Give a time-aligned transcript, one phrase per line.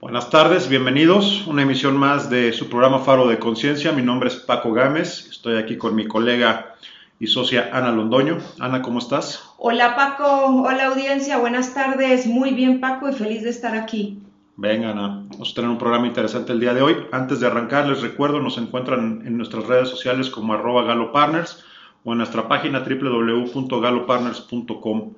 [0.00, 1.46] Buenas tardes, bienvenidos.
[1.46, 3.90] Una emisión más de su programa Faro de Conciencia.
[3.92, 5.28] Mi nombre es Paco Gámez.
[5.30, 6.74] Estoy aquí con mi colega
[7.18, 8.36] y socia Ana Londoño.
[8.60, 9.42] Ana, ¿cómo estás?
[9.56, 12.26] Hola Paco, hola audiencia, buenas tardes.
[12.26, 14.18] Muy bien Paco y feliz de estar aquí.
[14.56, 17.06] Venga, Ana, vamos a tener un programa interesante el día de hoy.
[17.10, 21.64] Antes de arrancar, les recuerdo, nos encuentran en nuestras redes sociales como arroba galopartners
[22.04, 25.14] o en nuestra página www.galopartners.com.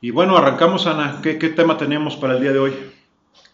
[0.00, 1.20] Y bueno, arrancamos, Ana.
[1.22, 2.72] ¿Qué, ¿Qué tema tenemos para el día de hoy?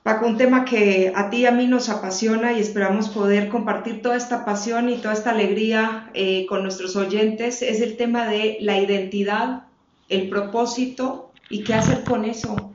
[0.03, 4.03] Paco, un tema que a ti y a mí nos apasiona y esperamos poder compartir
[4.03, 8.57] toda esta pasión y toda esta alegría eh, con nuestros oyentes es el tema de
[8.61, 9.67] la identidad,
[10.09, 12.75] el propósito y qué hacer con eso.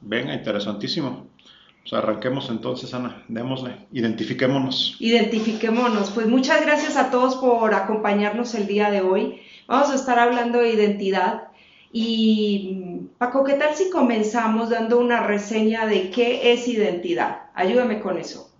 [0.00, 1.28] Venga, interesantísimo.
[1.82, 4.96] Pues arranquemos entonces, Ana, démosle, identifiquémonos.
[4.98, 6.10] Identifiquémonos.
[6.10, 9.40] Pues muchas gracias a todos por acompañarnos el día de hoy.
[9.68, 11.49] Vamos a estar hablando de identidad
[11.92, 17.50] y Paco, ¿qué tal si comenzamos dando una reseña de qué es identidad?
[17.54, 18.50] Ayúdame con eso.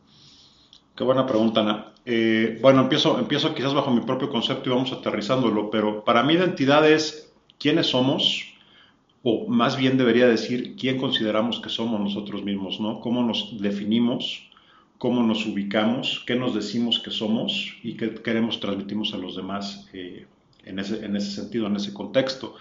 [0.96, 1.92] Qué buena pregunta, Ana.
[2.04, 6.34] Eh, bueno, empiezo, empiezo quizás bajo mi propio concepto y vamos aterrizándolo, pero para mí
[6.34, 8.52] identidad es quiénes somos,
[9.22, 13.00] o más bien debería decir quién consideramos que somos nosotros mismos, ¿no?
[13.00, 14.50] Cómo nos definimos,
[14.98, 19.88] cómo nos ubicamos, qué nos decimos que somos y qué queremos transmitimos a los demás
[19.92, 20.26] eh,
[20.64, 22.56] en, ese, en ese sentido, en ese contexto.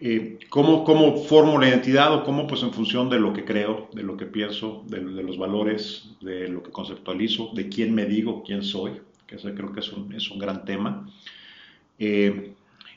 [0.00, 3.88] Eh, ¿cómo, ¿cómo, formo la identidad o cómo pues en función de lo que creo,
[3.92, 8.42] de lo que pienso, de, los valores, de lo que conceptualizo, de quién me digo,
[8.42, 11.08] quién soy, que eso creo que es un, es un gran tema.
[11.98, 12.54] Eh,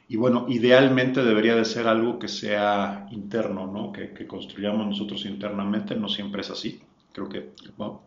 [0.09, 3.91] y bueno, idealmente debería de ser algo que sea interno, ¿no?
[3.91, 7.49] que, que construyamos nosotros internamente, no siempre es así, creo que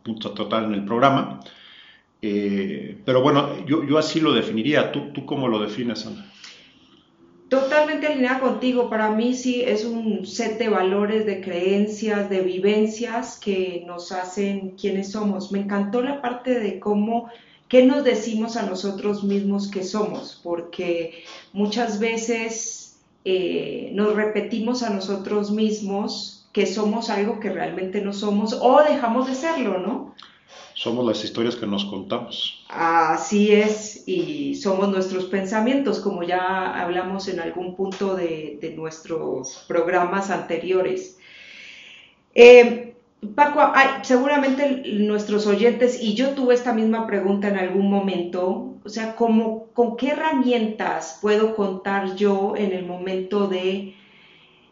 [0.03, 1.41] punto total en el programa.
[2.23, 4.93] Eh, pero bueno, yo, yo, así lo definiría.
[4.93, 6.31] ¿Tú, ¿Tú cómo lo defines, Ana?
[7.51, 13.41] Totalmente alineada contigo, para mí sí es un set de valores, de creencias, de vivencias
[13.41, 15.51] que nos hacen quienes somos.
[15.51, 17.29] Me encantó la parte de cómo,
[17.67, 24.91] qué nos decimos a nosotros mismos que somos, porque muchas veces eh, nos repetimos a
[24.91, 30.15] nosotros mismos que somos algo que realmente no somos o dejamos de serlo, ¿no?
[30.81, 32.65] Somos las historias que nos contamos.
[32.71, 40.31] Así es, y somos nuestros pensamientos, como ya hablamos en algún punto de, nuestros programas
[40.31, 41.19] anteriores.
[42.35, 42.95] Eh,
[43.35, 43.61] Paco,
[44.01, 49.67] seguramente nuestros oyentes, y yo tuve esta misma pregunta en algún momento, o sea, ¿cómo,
[49.75, 53.97] ¿con qué herramientas puedo contar yo en el momento de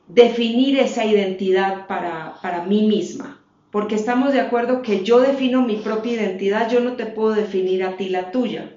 [0.06, 3.37] definir esa identidad para, para mí misma?
[3.70, 7.84] Porque estamos de acuerdo que yo defino mi propia identidad, yo no te puedo definir
[7.84, 8.72] a ti la tuya.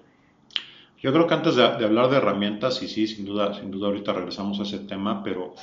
[1.02, 4.13] Yo creo que antes de, hablar de herramientas, y sí, sin duda, sin duda ahorita
[4.13, 5.56] regresamos a ese tema, pero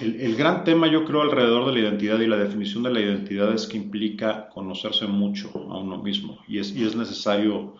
[0.00, 3.52] el, gran tema yo creo alrededor de la identidad y la definición de la identidad
[3.52, 7.74] es que implica conocerse mucho a uno mismo y es, necesario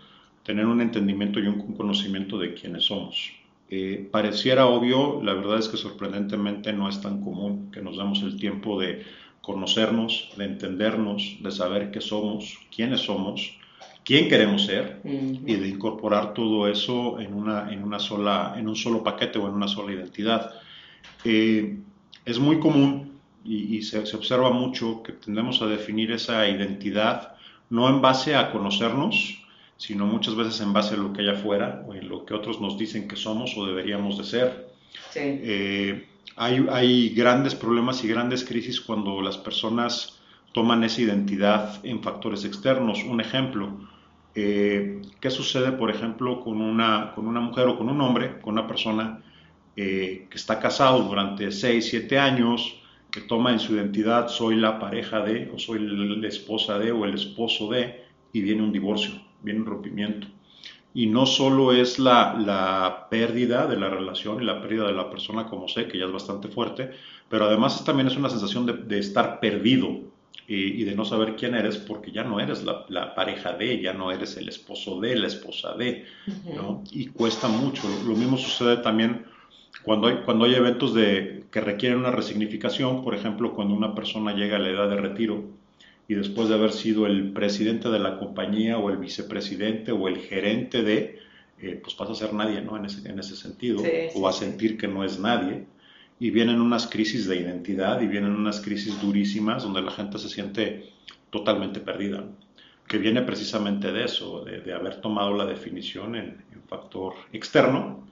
[0.45, 3.33] tener un entendimiento y un conocimiento de quiénes somos.
[3.71, 8.23] Eh, pareciera obvio, la verdad es que sorprendentemente no es tan común que nos demos
[8.23, 9.03] el tiempo de
[9.45, 13.59] conocernos, de entendernos, de saber qué somos, quiénes somos,
[14.05, 18.77] quién queremos ser y de incorporar todo eso en, una, en, una sola, en un
[18.77, 20.53] solo paquete o en una sola identidad.
[21.25, 21.79] Eh,
[22.25, 27.35] es muy común y, se, se, observa mucho que tendemos a definir esa identidad
[27.69, 29.43] no en base a conocernos,
[29.77, 32.61] sino muchas veces en base a lo que hay afuera o en lo que otros
[32.63, 34.75] nos dicen que somos o deberíamos de ser.
[35.11, 35.21] Sí.
[35.23, 36.07] Eh,
[36.37, 40.21] hay, grandes problemas y grandes crisis cuando las personas
[40.53, 43.05] toman esa identidad en factores externos.
[43.05, 43.79] Un ejemplo,
[44.35, 49.23] eh, ¿qué sucede, por ejemplo, con una, mujer o con un hombre, con una persona
[49.77, 52.81] eh, que está casado durante 6, 7 años,
[53.11, 57.05] que toma en su identidad soy la pareja de, o soy la esposa de, o
[57.05, 60.27] el esposo de, y viene un divorcio, viene un rompimiento?
[60.95, 65.11] Y no solo es la, la, pérdida de la relación y la pérdida de la
[65.11, 66.93] persona como sé, que ya es bastante fuerte,
[67.29, 70.01] pero además también es una sensación de, de estar perdido
[70.47, 73.93] y, de no saber quién eres porque ya no eres la, la, pareja de, ya
[73.93, 76.05] no eres el esposo de, la esposa de,
[76.55, 76.85] ¿no?
[76.91, 77.83] Y cuesta mucho.
[78.07, 79.25] Lo mismo sucede también
[79.85, 84.35] cuando hay, cuando hay eventos de, que requieren una resignificación, por ejemplo, cuando una persona
[84.35, 85.45] llega a la edad de retiro,
[86.07, 90.19] y después de haber sido el presidente de la compañía o el vicepresidente o el
[90.19, 91.19] gerente de,
[91.61, 92.77] eh, pues pasa a ser nadie, ¿no?
[92.77, 93.83] En ese, en ese sentido,
[94.15, 95.65] o a sentir que no es nadie.
[96.21, 100.29] Y vienen unas crisis de identidad y vienen unas crisis durísimas donde la gente se
[100.29, 100.91] siente
[101.31, 102.25] totalmente perdida,
[102.87, 108.07] que viene precisamente de eso, de, haber tomado la definición en, factor externo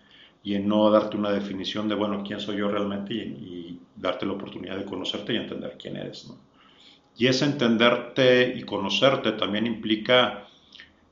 [0.44, 4.26] y en no darte una definición de, bueno, quién soy yo realmente y, y darte
[4.26, 6.51] la oportunidad de conocerte y entender quién eres, ¿no?
[7.16, 10.48] Y ese entenderte y conocerte también implica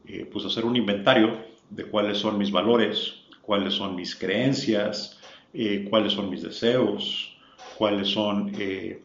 [0.06, 5.20] eh, pues hacer un inventario de cuáles son mis valores, cuáles son mis creencias,
[5.52, 7.37] eh, cuáles son mis deseos,
[7.76, 9.02] cuáles son eh,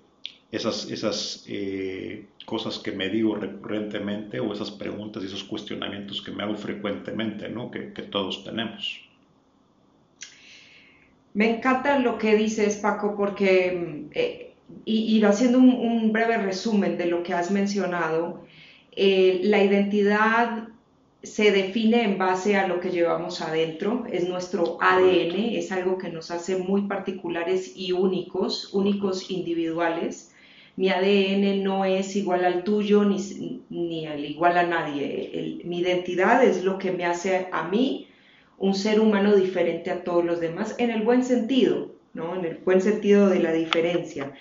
[0.51, 1.45] esas, esas
[2.45, 7.50] cosas que me digo recurrentemente o esas preguntas y esos cuestionamientos que me hago frecuentemente,
[7.50, 7.69] ¿no?
[7.69, 9.01] que, que todos tenemos.
[11.33, 14.44] Me encanta lo que dices, Paco, porque
[14.86, 18.44] y, haciendo un, breve resumen de lo que has mencionado,
[18.96, 20.70] eh, la identidad
[21.24, 26.10] se define en base a lo que llevamos adentro, es nuestro ADN, es algo que
[26.10, 30.32] nos hace muy particulares y únicos, únicos individuales.
[30.76, 35.62] Mi ADN no es igual al tuyo ni, ni al igual a nadie.
[35.64, 38.08] mi identidad es lo que me hace a mí
[38.58, 42.82] un ser humano diferente a todos los demás, en el buen sentido, en el buen
[42.82, 44.34] sentido de la diferencia.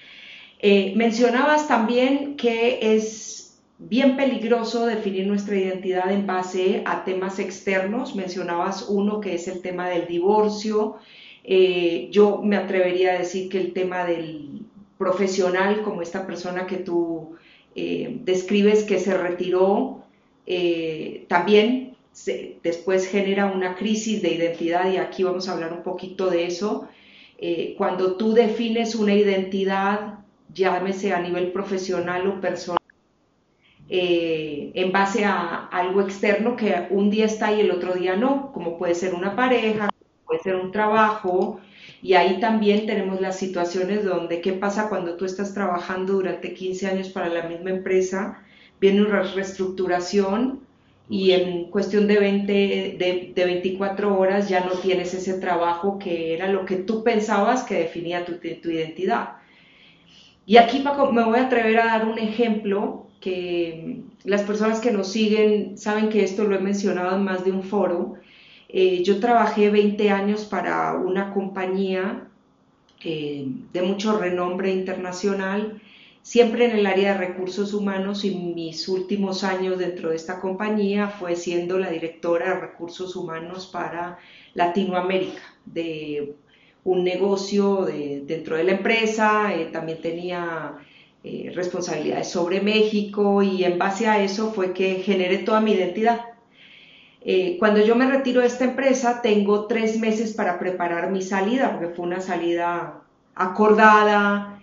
[0.61, 8.15] Eh, mencionabas también que es bien peligroso definir nuestra identidad en base a temas externos.
[8.15, 10.97] Mencionabas uno que es el tema del divorcio.
[11.43, 14.62] Eh, yo me atrevería a decir que el tema del
[14.97, 17.32] profesional, como esta persona que tú
[17.75, 20.03] eh, describes que se retiró,
[21.29, 21.97] también
[22.62, 26.88] después genera una crisis de identidad y aquí vamos a hablar un poquito de eso.
[27.76, 32.81] Cuando tú defines una identidad llámese a nivel profesional o personal,
[33.88, 38.52] eh, en base a algo externo que un día está y el otro día no,
[38.52, 39.90] como puede ser una pareja,
[40.25, 41.60] puede ser un trabajo,
[42.00, 46.87] y ahí también tenemos las situaciones donde qué pasa cuando tú estás trabajando durante 15
[46.87, 48.42] años para la misma empresa,
[48.80, 50.60] viene una reestructuración
[51.08, 56.34] y en cuestión de, 20, de, de 24 horas ya no tienes ese trabajo que
[56.34, 59.36] era lo que tú pensabas que definía tu, tu identidad.
[60.46, 65.10] Y aquí, me voy a atrever a dar un ejemplo que las personas que nos
[65.10, 68.14] siguen saben que esto lo he mencionado en más de un foro.
[68.68, 72.28] Eh, yo trabajé 20 años para una compañía
[73.02, 75.80] eh, de mucho renombre internacional,
[76.25, 81.09] siempre en el área de recursos humanos y mis últimos años dentro de esta compañía
[81.09, 84.19] fue siendo la directora de recursos humanos para
[84.55, 86.35] Latinoamérica, de
[86.82, 90.79] un negocio dentro de la empresa, eh, también tenía
[91.23, 96.23] eh, responsabilidades sobre México y en base a eso fue que generé toda mi identidad.
[97.21, 101.71] Eh, cuando yo me retiro de esta empresa, tengo tres meses para preparar mi salida,
[101.73, 103.03] porque fue una salida
[103.35, 104.55] acordada,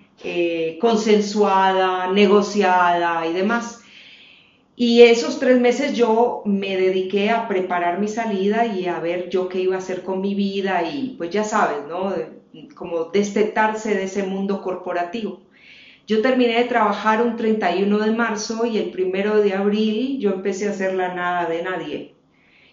[0.80, 3.82] consensuada, negociada y demás.
[4.76, 9.48] Y esos tres meses yo me dediqué a preparar mi salida y a ver yo
[9.48, 12.14] qué iba a hacer con mi vida y pues ya sabes, ¿no?
[12.76, 15.42] Como destetarse de ese mundo corporativo.
[16.08, 20.68] Yo terminé de trabajar un 31 de marzo y el primero de abril yo empecé
[20.68, 22.16] a hacer la nada de nadie.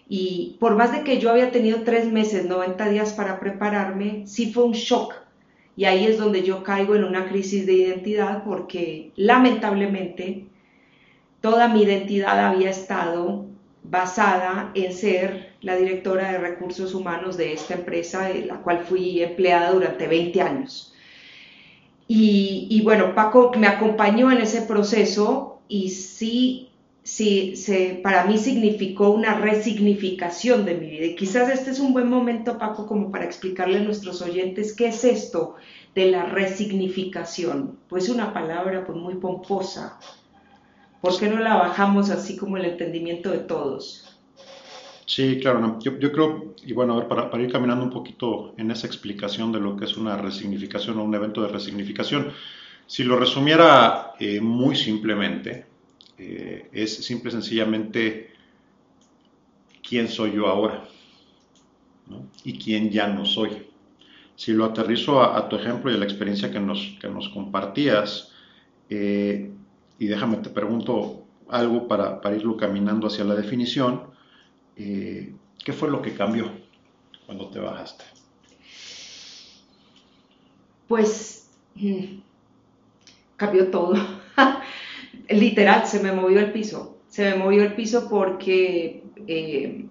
[0.07, 4.51] Y por más de que yo había tenido tres meses, 90 días para prepararme, sí
[4.51, 5.13] fue un shock.
[5.79, 10.43] Y ahí es donde yo caigo en una crisis de identidad porque lamentablemente
[11.39, 13.45] toda mi identidad había estado
[13.83, 19.23] basada en ser la directora de recursos humanos de esta empresa, en la cual fui
[19.23, 20.93] empleada durante 20 años.
[22.09, 26.68] Y, bueno, Paco me acompañó en ese proceso y sí,
[27.09, 31.05] sí se, para mí significó una resignificación de mi vida.
[31.05, 34.87] Y quizás este es un buen momento, Paco, como para explicarle a nuestros oyentes qué
[34.87, 35.55] es esto
[35.95, 37.77] de la resignificación.
[37.89, 39.99] Pues una palabra pues, muy pomposa,
[41.01, 44.05] ¿Por qué no la bajamos así como el entendimiento de todos?
[45.05, 48.85] Sí, claro, yo, creo, y bueno, a ver, para, ir caminando un poquito en esa
[48.85, 52.31] explicación de lo que es una resignificación o un evento de resignificación,
[52.85, 55.65] si lo resumiera eh, muy simplemente,
[56.19, 58.31] eh, es simple y sencillamente
[59.87, 60.83] quién soy yo ahora
[62.43, 63.67] y quién ya no soy.
[64.35, 68.33] Si lo aterrizo a, tu ejemplo y a la experiencia que nos, que nos compartías,
[68.89, 69.51] eh,
[69.97, 74.03] y déjame te pregunto algo para, irlo caminando hacia la definición.
[74.75, 75.33] Eh,
[75.63, 76.51] ¿Qué fue lo que cambió
[77.25, 78.05] cuando te bajaste?
[80.87, 82.19] Pues mm,
[83.37, 83.95] cambió todo.
[85.29, 86.97] Literal, se me movió el piso.
[87.07, 89.85] Se me movió el piso porque eh,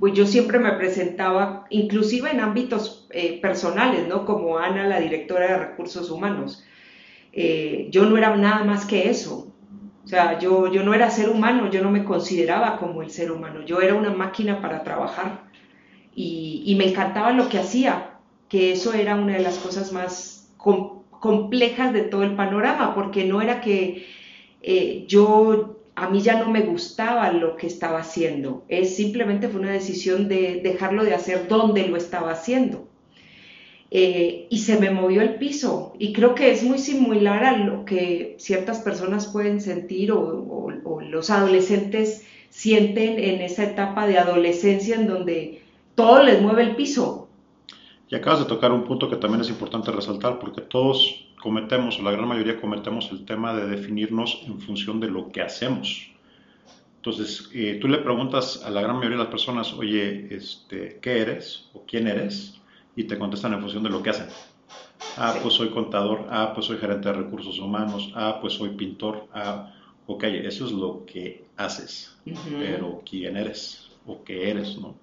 [0.00, 4.24] pues yo siempre me presentaba, inclusive en ámbitos eh, personales, ¿no?
[4.24, 6.64] Como Ana, la directora de recursos humanos.
[7.90, 9.52] yo no era nada más que eso.
[10.04, 13.30] O sea, yo, yo no era ser humano, yo no me consideraba como el ser
[13.30, 15.48] humano, yo era una máquina para trabajar
[16.14, 18.14] y, me encantaba lo que hacía,
[18.48, 23.42] que eso era una de las cosas más complejas de todo el panorama, porque no
[23.42, 24.06] era que
[24.62, 28.64] eh, yo, a mí ya no me gustaba lo que estaba haciendo.
[28.68, 32.88] Es simplemente fue una decisión de dejarlo de hacer donde lo estaba haciendo.
[33.90, 35.94] Eh, y se me movió el piso.
[35.98, 40.46] Y creo que es muy similar a lo que ciertas personas pueden sentir o,
[41.00, 45.62] los adolescentes sienten en esa etapa de adolescencia en donde
[45.94, 47.28] todo les mueve el piso.
[48.08, 52.02] Y acabas de tocar un punto que también es importante resaltar, porque todos cometemos, o
[52.02, 56.12] la gran mayoría cometemos el tema de definirnos en función de lo que hacemos.
[56.96, 61.18] Entonces, eh, tú le preguntas a la gran mayoría de las personas, oye, este, ¿qué
[61.20, 61.70] eres?
[61.72, 62.58] ¿O quién eres?
[62.98, 64.26] y te contestan en función de lo que hacen.
[65.16, 69.28] Ah, pues soy contador, ah, pues soy gerente de recursos humanos, ah, pues soy pintor,
[69.32, 69.72] ah,
[70.08, 72.18] ok, eso es lo que haces,
[72.58, 74.96] pero quién eres o qué eres, ¿no?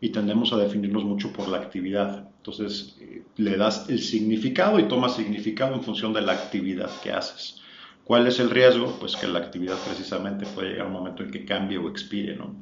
[0.00, 2.28] Y tendemos a definirnos mucho por la actividad.
[2.38, 7.12] Entonces, eh, le das el significado y tomas significado en función de la actividad que
[7.12, 7.60] haces.
[8.04, 8.96] ¿Cuál es el riesgo?
[8.98, 12.34] Pues que la actividad precisamente puede llegar a un momento en que cambie o expire,
[12.34, 12.56] ¿no?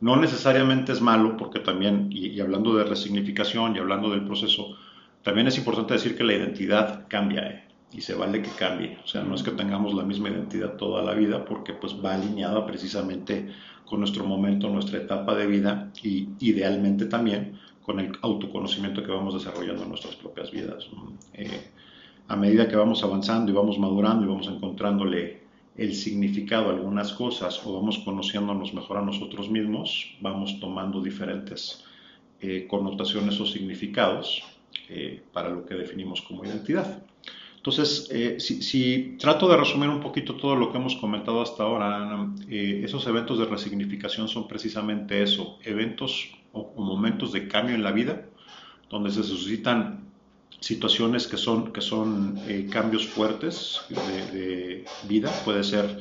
[0.00, 4.76] No necesariamente es malo, porque también, y, hablando de resignificación y hablando del proceso,
[5.22, 7.68] también es importante decir que la identidad cambia ¿eh?
[7.92, 8.98] y se vale que cambie.
[9.04, 12.14] O sea, no es que tengamos la misma identidad toda la vida, porque pues va
[12.14, 13.52] alineada precisamente
[13.90, 19.34] con nuestro momento, nuestra etapa de vida y idealmente también con el autoconocimiento que vamos
[19.34, 20.86] desarrollando en nuestras propias vidas.
[21.34, 21.60] Eh,
[22.28, 25.40] a medida que vamos avanzando y vamos madurando y vamos encontrándole
[25.76, 31.84] el significado a algunas cosas o vamos conociéndonos mejor a nosotros mismos, vamos tomando diferentes
[32.40, 34.44] eh, connotaciones o significados
[34.88, 37.02] eh, para lo que definimos como identidad.
[37.60, 42.32] Entonces, eh, si, trato de resumir un poquito todo lo que hemos comentado hasta ahora,
[42.48, 48.24] esos eventos de resignificación son precisamente eso, eventos o momentos de cambio en la vida,
[48.88, 50.10] donde se suscitan
[50.60, 53.80] situaciones que son, que son eh, cambios fuertes
[54.32, 56.00] de, vida, puede ser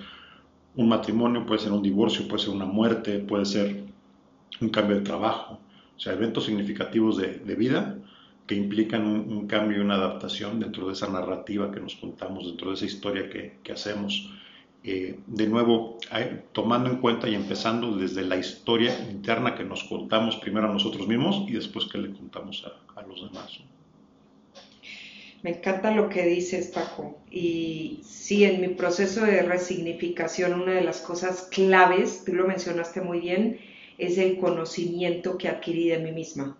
[0.75, 3.85] un matrimonio, puede ser un divorcio, puede ser una muerte, puede ser
[4.61, 5.59] un cambio de trabajo,
[5.95, 7.97] o sea, eventos significativos de, vida
[8.49, 12.69] que implican un, cambio y una adaptación dentro de esa narrativa que nos contamos, dentro
[12.69, 14.33] de esa historia que, hacemos.
[14.83, 15.99] Eh, de nuevo,
[16.51, 21.07] tomando en cuenta y empezando desde la historia interna que nos contamos primero a nosotros
[21.07, 23.59] mismos y después que le contamos a, a los demás.
[25.43, 27.19] Me encanta lo que dices, Paco.
[27.29, 33.01] Y sí, en mi proceso de resignificación, una de las cosas claves, tú lo mencionaste
[33.01, 33.59] muy bien,
[33.99, 36.57] es el conocimiento que adquirí de mí misma.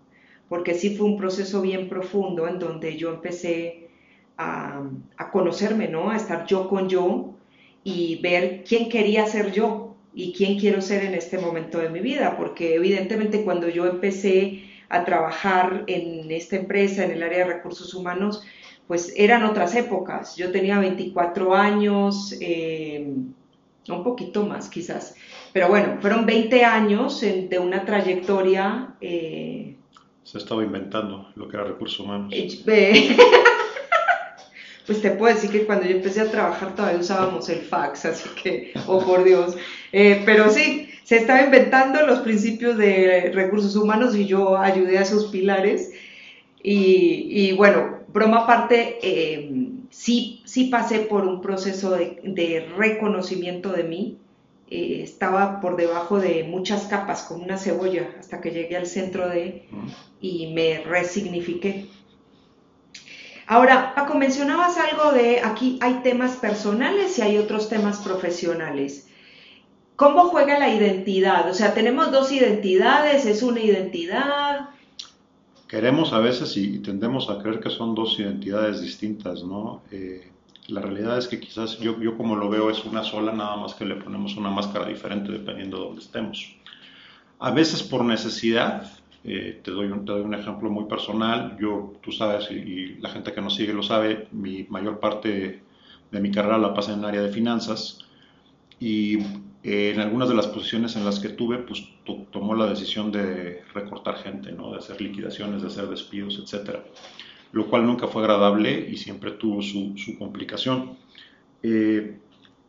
[0.49, 3.89] Porque sí fue un proceso bien profundo en donde yo empecé
[4.37, 4.83] a,
[5.31, 6.09] conocerme, ¿no?
[6.09, 7.35] A estar yo con yo
[7.83, 11.99] y ver quién quería ser yo y quién quiero ser en este momento de mi
[11.99, 12.35] vida.
[12.37, 17.93] Porque evidentemente cuando yo empecé a trabajar en esta empresa, en el área de recursos
[17.93, 18.43] humanos,
[18.87, 20.35] pues eran otras épocas.
[20.35, 23.13] Yo tenía 24 años, eh,
[23.87, 25.15] un poquito más quizás,
[25.53, 28.95] pero bueno, fueron 20 años de una trayectoria.
[29.01, 29.75] Eh,
[30.31, 32.31] Se estaba inventando lo que era recursos humanos.
[34.85, 38.29] pues te puedo decir que cuando yo empecé a trabajar todavía usábamos el fax, así
[38.41, 39.57] que, oh por Dios.
[39.91, 45.05] Eh, pero sí, se estaba inventando los principios de recursos humanos y yo ayudé a
[45.05, 45.93] sus pilares.
[46.61, 49.49] Y, bueno, broma aparte, eh,
[49.89, 54.19] sí, sí pasé por un proceso de, reconocimiento de mí.
[54.69, 59.27] Eh, estaba por debajo de muchas capas, como una cebolla, hasta que llegué al centro
[59.27, 59.67] de
[60.21, 61.87] y me resignifiqué.
[63.47, 69.07] Ahora, Paco, mencionabas algo de aquí hay temas personales y hay otros temas profesionales.
[69.95, 71.49] ¿Cómo juega la identidad?
[71.49, 74.69] O sea, tenemos dos identidades, es una identidad,
[75.69, 79.83] queremos a veces y, tendemos a creer que son dos identidades distintas, ¿no?
[79.91, 80.27] Eh,
[80.71, 83.73] la realidad es que quizás yo, yo como lo veo es una sola, nada más
[83.73, 86.55] que le ponemos una máscara diferente dependiendo de dónde estemos.
[87.39, 88.91] A veces por necesidad,
[89.23, 93.09] eh, te, doy un, te, doy un, ejemplo muy personal, yo, tú sabes, y, la
[93.09, 95.61] gente que nos sigue lo sabe, mi mayor parte
[96.11, 97.99] de mi carrera la pasé en el área de finanzas
[98.79, 99.19] y
[99.63, 101.83] eh, en algunas de las posiciones en las que tuve, pues
[102.31, 104.71] tomó la decisión de recortar gente, ¿no?
[104.71, 106.77] de hacer liquidaciones, de hacer despidos, etc.
[107.51, 110.97] Lo cual nunca fue agradable y siempre tuvo su, su complicación.
[111.63, 112.19] Eh,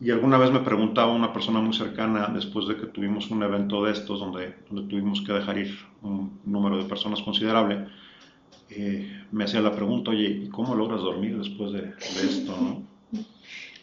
[0.01, 3.85] y alguna vez me preguntaba una persona muy cercana, después de que tuvimos un evento
[3.85, 7.87] de estos, donde, donde tuvimos que dejar ir un número de personas considerable,
[8.71, 12.57] eh, me hacía la pregunta, oye, ¿y cómo logras dormir después de, de esto?
[12.57, 12.83] ¿no?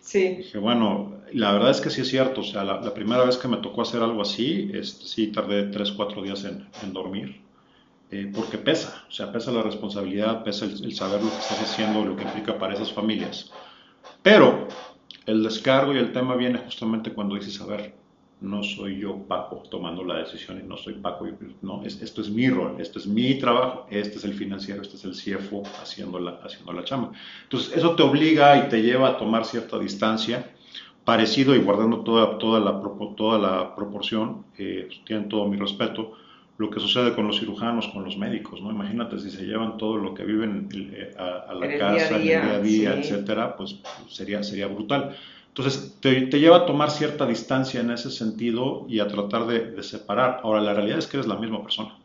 [0.08, 0.38] Sí.
[0.38, 2.40] Dije, bueno, la verdad es que sí es cierto.
[2.40, 5.92] O sea, la, primera vez que me tocó hacer algo así, este, sí tardé 3,
[5.92, 7.42] 4 días en, en dormir.
[8.10, 12.06] Eh, porque pesa, o sea, pesa la responsabilidad, pesa el, saber lo que estás haciendo,
[12.06, 13.52] lo que implica para esas familias.
[14.24, 14.68] Pero
[15.26, 17.94] el descargo y el tema viene justamente cuando dices, a ver,
[18.40, 21.28] no soy yo Paco tomando la decisión y no soy Paco,
[21.62, 25.04] no, esto es mi rol, esto es mi trabajo, este es el financiero, este es
[25.04, 27.12] el CFO haciendo la, haciendo la chamba.
[27.44, 30.54] Entonces, eso te obliga y te lleva a tomar cierta distancia,
[31.04, 32.82] parecido y guardando toda, toda, la,
[33.18, 36.14] toda la proporción, eh, pues, tienen todo mi respeto,
[36.58, 38.72] lo que sucede con los cirujanos, con los médicos, ¿no?
[38.72, 42.54] Imagínate si se llevan todo lo que viven eh, a, la casa, en el día
[42.54, 45.16] a día, etcétera, pues sería, sería brutal.
[45.50, 49.72] Entonces, te, te, lleva a tomar cierta distancia en ese sentido y a tratar de,
[49.72, 50.42] de, separar.
[50.44, 51.96] Ahora, la realidad es que eres la misma persona.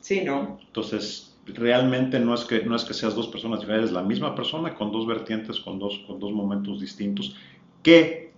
[0.00, 0.58] Sí, ¿no?
[0.66, 4.34] Entonces, realmente no es que, no es que seas dos personas diferentes, eres la misma
[4.34, 7.36] persona con dos vertientes, con dos, con dos momentos distintos
[7.82, 8.32] que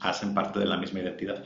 [0.00, 1.44] hacen parte de la misma identidad.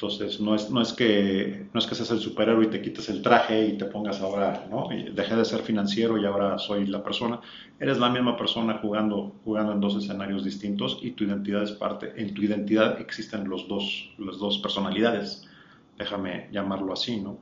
[0.00, 3.08] Entonces, no es, no, es que, no es que seas el superhéroe y te quites
[3.08, 4.92] el traje y te pongas ahora, ¿no?
[4.92, 7.40] Y dejé de ser financiero y ahora soy la persona.
[7.80, 12.12] Eres la misma persona jugando, jugando en dos escenarios distintos y tu identidad es parte.
[12.16, 15.48] En tu identidad existen los dos, las dos personalidades,
[15.98, 17.40] déjame llamarlo así, ¿no?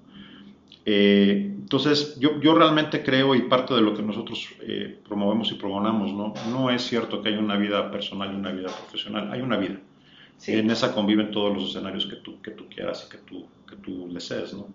[0.86, 5.56] Eh, entonces, yo, yo, realmente creo y parte de lo que nosotros eh, promovemos y
[5.56, 6.32] proponemos, ¿no?
[6.50, 9.78] No es cierto que hay una vida personal y una vida profesional, hay una vida
[10.46, 13.76] en esa conviven todos los escenarios que tú, que tú quieras y que tú, que
[13.76, 14.68] tú desees, ¿no?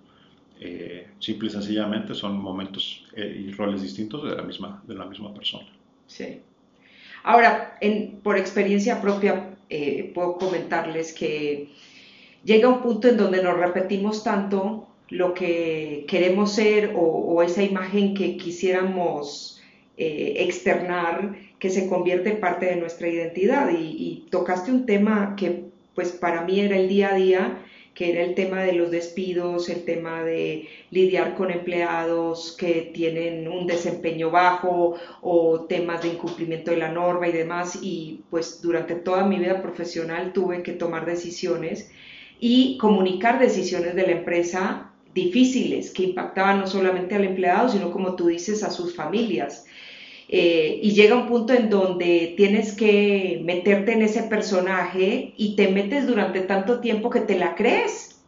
[0.63, 5.05] Eh, simple y sencillamente son momentos eh, y roles distintos de la misma, de la
[5.05, 5.67] misma persona.
[6.05, 6.41] Sí.
[7.23, 11.69] Ahora, en, por experiencia propia, eh, puedo comentarles que
[12.43, 17.63] llega un punto en donde nos repetimos tanto lo que queremos ser o, o esa
[17.63, 19.59] imagen que quisiéramos
[19.97, 23.69] externar que se convierte en parte de nuestra identidad.
[23.71, 27.59] Y, tocaste un tema que pues para mí era el día a día,
[27.93, 33.47] que era el tema de los despidos, el tema de lidiar con empleados que tienen
[33.47, 37.77] un desempeño bajo o temas de incumplimiento de la norma y demás.
[37.79, 41.91] Y pues durante toda mi vida profesional tuve que tomar decisiones
[42.39, 48.15] y comunicar decisiones de la empresa difíciles que impactaban no solamente al empleado, sino como
[48.15, 49.67] tú dices, a sus familias.
[50.33, 55.67] Eh, y llega un punto en donde tienes que meterte en ese personaje y te
[55.67, 58.21] metes durante tanto tiempo que te la crees.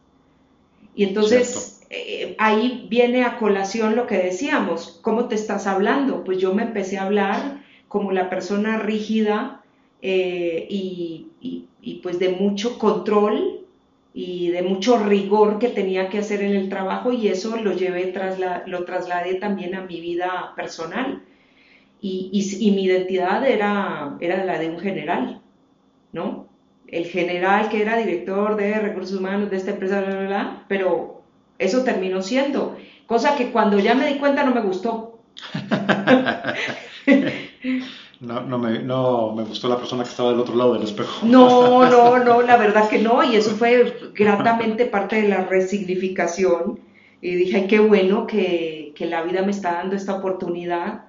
[0.94, 6.24] Y entonces eh, ahí viene a colación lo que decíamos, ¿cómo te estás hablando?
[6.24, 9.62] Pues yo me empecé a hablar como la persona rígida
[10.02, 11.30] eh, y,
[12.02, 13.64] pues de mucho control
[14.12, 18.12] y de mucho rigor que tenía que hacer en el trabajo y eso lo llevé,
[18.66, 21.22] lo trasladé también a mi vida personal
[22.06, 25.40] y, mi identidad era, era la de un general,
[26.12, 26.46] ¿no?
[26.86, 31.22] El general que era director de recursos humanos de esta empresa, bla, bla, bla, pero
[31.58, 35.18] eso terminó siendo, cosa que cuando ya me di cuenta no me gustó.
[38.20, 41.26] No, no, me, no me gustó la persona que estaba del otro lado del espejo.
[41.26, 46.78] No, no, no, la verdad que no, y eso fue gratamente parte de la resignificación.
[47.20, 51.02] Y dije, ay, qué bueno que, que la vida me está dando esta oportunidad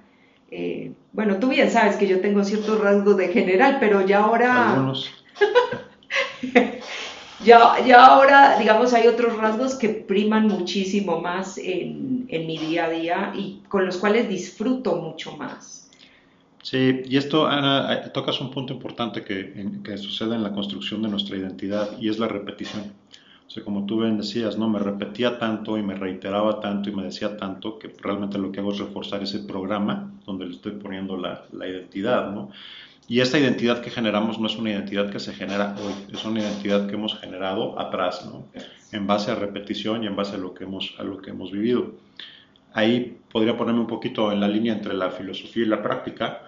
[0.50, 4.72] eh, bueno, tú bien sabes que yo tengo ciertos rasgos de general, pero ya ahora...
[4.74, 5.10] Algunos.
[7.44, 12.84] ya, ya ahora, digamos, hay otros rasgos que priman muchísimo más en, en mi día
[12.86, 15.90] a día y con los cuales disfruto mucho más.
[16.62, 19.54] Sí, y esto, Ana, tocas un punto importante que,
[19.84, 22.92] que sucede en la construcción de nuestra identidad y es la repetición.
[23.46, 24.68] O sea, como tú bien decías, ¿no?
[24.68, 28.60] Me repetía tanto y me reiteraba tanto y me decía tanto que realmente lo que
[28.60, 32.50] hago es reforzar ese programa donde le estoy poniendo la, la identidad, ¿no?
[33.08, 36.40] Y esta identidad que generamos no es una identidad que se genera hoy, es una
[36.40, 38.46] identidad que hemos generado atrás, ¿no?
[38.90, 41.52] En base a repetición y en base a lo que hemos, a lo que hemos
[41.52, 41.92] vivido.
[42.72, 46.42] Ahí podría ponerme un poquito en la línea entre la filosofía y la práctica,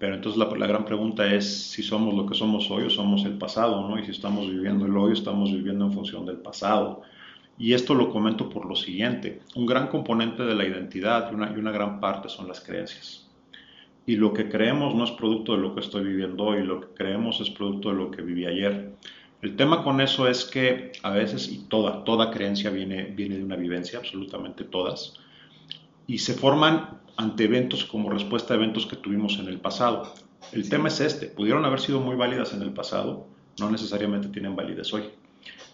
[0.00, 3.36] pero entonces la, gran pregunta es si somos lo que somos hoy o somos el
[3.36, 3.98] pasado, ¿no?
[3.98, 7.02] Y si estamos viviendo el hoy, estamos viviendo en función del pasado.
[7.58, 9.42] Y esto lo comento por lo siguiente.
[9.54, 13.28] Un gran componente de la identidad y una, y una gran parte son las creencias.
[14.06, 16.94] Y lo que creemos no es producto de lo que estoy viviendo hoy, lo que
[16.94, 18.94] creemos es producto de lo que viví ayer.
[19.42, 23.44] El tema con eso es que a veces, y toda, toda creencia viene, viene de
[23.44, 25.20] una vivencia, absolutamente todas,
[26.10, 30.12] y se forman ante eventos como respuesta a eventos que tuvimos en el pasado.
[30.50, 33.28] El tema es este, pudieron haber sido muy válidas en el pasado,
[33.60, 35.04] no necesariamente tienen validez hoy.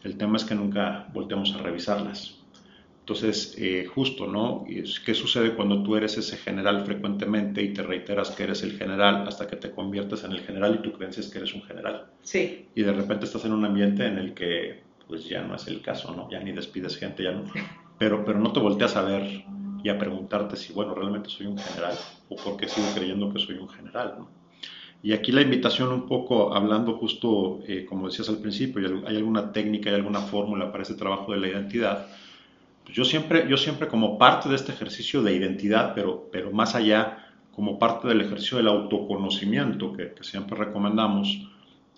[0.05, 2.37] El tema es que nunca volteamos a revisarlas.
[3.01, 4.66] Entonces, eh, justo, ¿no?
[5.07, 9.27] ¿Qué sucede cuando tú eres ese general frecuentemente y te reiteras que eres el general
[9.27, 12.11] hasta que te conviertes en el general y tú crees que eres un general?
[12.20, 12.68] Sí.
[12.75, 15.81] Y de repente estás en un ambiente en el que, pues ya no es el
[15.81, 16.31] caso, ¿no?
[16.31, 17.44] Ya ni despides gente, ya no.
[17.99, 19.46] Pero, pero no te volteas a ver
[19.88, 21.94] a preguntarte si, bueno, realmente soy un general
[22.29, 24.18] o por qué sigo creyendo que soy un general.
[25.03, 29.53] Y aquí la invitación un poco, hablando justo, eh, como decías al principio, hay alguna
[29.53, 32.07] técnica, hay alguna fórmula para ese trabajo de la identidad.
[32.85, 36.75] Pues yo, siempre, yo siempre como parte de este ejercicio de identidad, pero, pero más
[36.75, 41.46] allá, como parte del ejercicio del autoconocimiento que, que siempre recomendamos,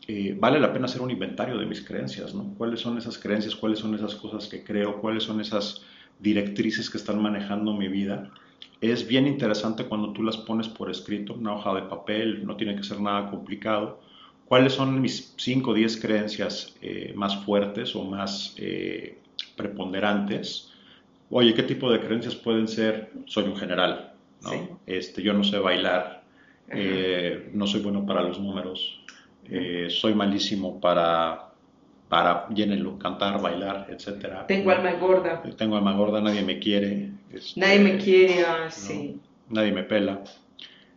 [0.07, 2.55] eh, vale la pena hacer un inventario de mis creencias, ¿no?
[2.57, 3.55] ¿Cuáles son esas creencias?
[3.55, 5.03] ¿Cuáles son esas cosas que creo?
[5.03, 5.83] ¿Cuáles son esas
[6.20, 8.31] directrices que están manejando mi vida?
[8.81, 12.76] Es bien interesante cuando tú las pones por escrito, una hoja de papel, no tiene
[12.76, 14.00] que ser nada complicado.
[14.44, 19.18] ¿Cuáles son mis 5 o 10 creencias eh, más fuertes o más eh,
[19.57, 20.72] preponderantes?
[21.31, 23.11] Oye, ¿qué tipo de creencias pueden ser?
[23.26, 24.81] Soy un general, ¿no?
[24.87, 26.22] Este, yo no sé bailar,
[27.52, 28.98] no soy bueno para los números,
[29.50, 31.48] eh, soy malísimo para,
[32.09, 34.47] para, llénenlo, cantar, bailar, etc.
[34.47, 35.42] Tengo alma gorda.
[35.57, 37.11] Tengo alma gorda, nadie me quiere.
[37.33, 39.21] Este, nadie me quiere, ah, sí.
[39.51, 40.23] Nadie me pela.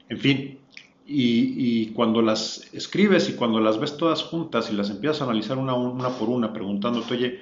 [0.10, 0.60] En fin,
[1.06, 5.24] y, y, cuando las escribes y cuando las ves todas juntas y las empiezas a
[5.26, 7.40] analizar una, una por una, preguntándote, oye,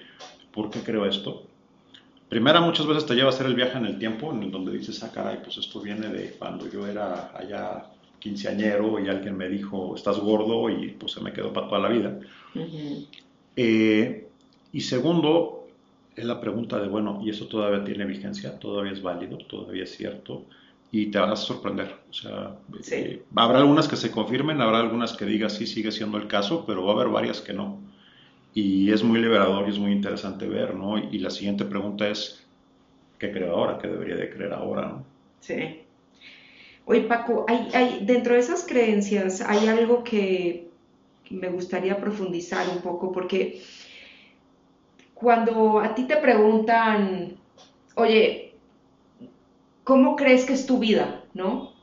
[0.51, 1.43] ¿por qué creo esto?
[2.29, 5.03] Primera, muchas veces te lleva a hacer el viaje en el tiempo, en donde dices,
[5.03, 7.86] ah, caray, pues esto viene de cuando yo era allá
[8.19, 11.89] quinceañero y alguien me dijo, estás gordo y pues se me quedó para toda la
[11.89, 12.19] vida.
[13.62, 14.26] Eh,
[14.72, 15.67] y segundo,
[16.15, 18.58] es la pregunta de, bueno, ¿y eso todavía tiene vigencia?
[18.58, 19.38] ¿Todavía es válido?
[19.38, 20.45] ¿Todavía es cierto?
[20.93, 21.93] Y te vas a sorprender.
[22.10, 22.56] O sea,
[22.89, 26.63] eh, habrá algunas que se confirmen, habrá algunas que digas sí sigue siendo el caso,
[26.65, 27.82] pero va a haber varias que no.
[28.54, 30.98] Y es muy liberador y es muy interesante ver, ¿no?
[30.98, 32.48] Y la siguiente pregunta es,
[33.17, 33.78] ¿qué creo ahora?
[33.78, 34.88] ¿Qué debería de creer ahora?
[34.88, 35.04] ¿no?
[35.41, 35.82] Sí.
[36.86, 40.68] Oye, Paco, hay, dentro de esas creencias hay algo que
[41.29, 43.61] me gustaría profundizar un poco, porque
[45.13, 47.37] cuando a ti te preguntan,
[47.95, 48.55] oye,
[49.83, 51.23] ¿cómo crees que es tu vida?
[51.33, 51.73] ¿No?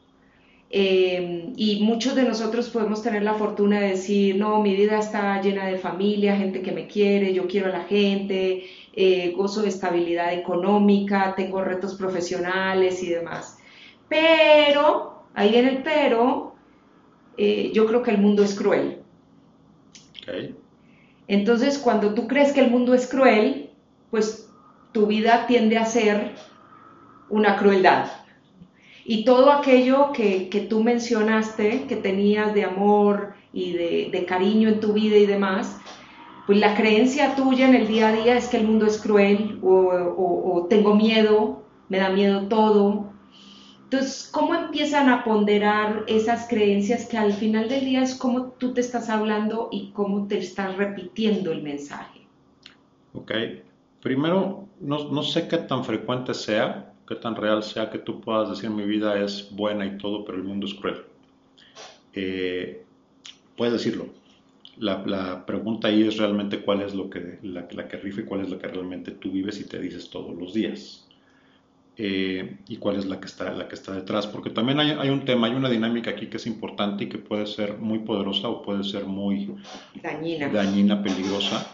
[0.68, 5.40] Eh, y muchos de nosotros podemos tener la fortuna de decir, no, mi vida está
[5.40, 9.68] llena de familia, gente que me quiere, yo quiero a la gente, eh, gozo de
[9.68, 13.58] estabilidad económica, tengo retos profesionales y demás.
[14.08, 16.54] Pero, ahí viene el pero,
[17.36, 19.02] eh, yo creo que el mundo es cruel.
[21.28, 23.70] Entonces, cuando tú crees que el mundo es cruel,
[24.10, 24.50] pues
[24.92, 26.32] tu vida tiende a ser
[27.28, 28.06] una crueldad.
[29.04, 34.92] Y todo aquello que, tú mencionaste, que tenías de amor y de, cariño en tu
[34.92, 35.78] vida y demás,
[36.46, 39.58] pues la creencia tuya en el día a día es que el mundo es cruel
[39.62, 43.15] o tengo miedo, me da miedo todo,
[43.86, 48.74] entonces, ¿cómo empiezan a ponderar esas creencias que al final del día es cómo tú
[48.74, 52.22] te estás hablando y cómo te estás repitiendo el mensaje?
[53.14, 53.30] Ok,
[54.02, 58.70] primero, no, sé qué tan frecuente sea, qué tan real sea que tú puedas decir
[58.70, 61.02] mi vida es buena y todo, pero el mundo es cruel.
[62.12, 62.82] Eh,
[63.56, 64.08] puedes decirlo.
[64.78, 68.40] La, pregunta ahí es realmente cuál es lo que, la, la que rifa y cuál
[68.40, 71.05] es lo que realmente tú vives y te dices todos los días.
[71.98, 74.26] Eh, y cuál es la que, está, la que está detrás.
[74.26, 77.18] Porque también hay, hay, un tema, hay una dinámica aquí que es importante y que
[77.18, 79.54] puede ser muy poderosa o puede ser muy
[80.02, 81.66] dañina, dañina peligrosa.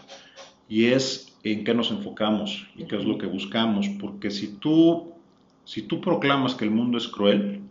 [0.69, 3.89] Y es en qué nos enfocamos y qué es lo que buscamos.
[3.99, 5.13] Porque si tú,
[5.65, 7.61] si tú proclamas que el mundo es cruel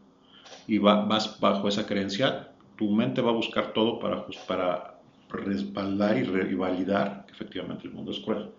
[0.67, 4.99] y vas bajo esa creencia, tu mente va a buscar todo para, para
[5.31, 8.51] respaldar y, y validar que efectivamente el mundo es cruel.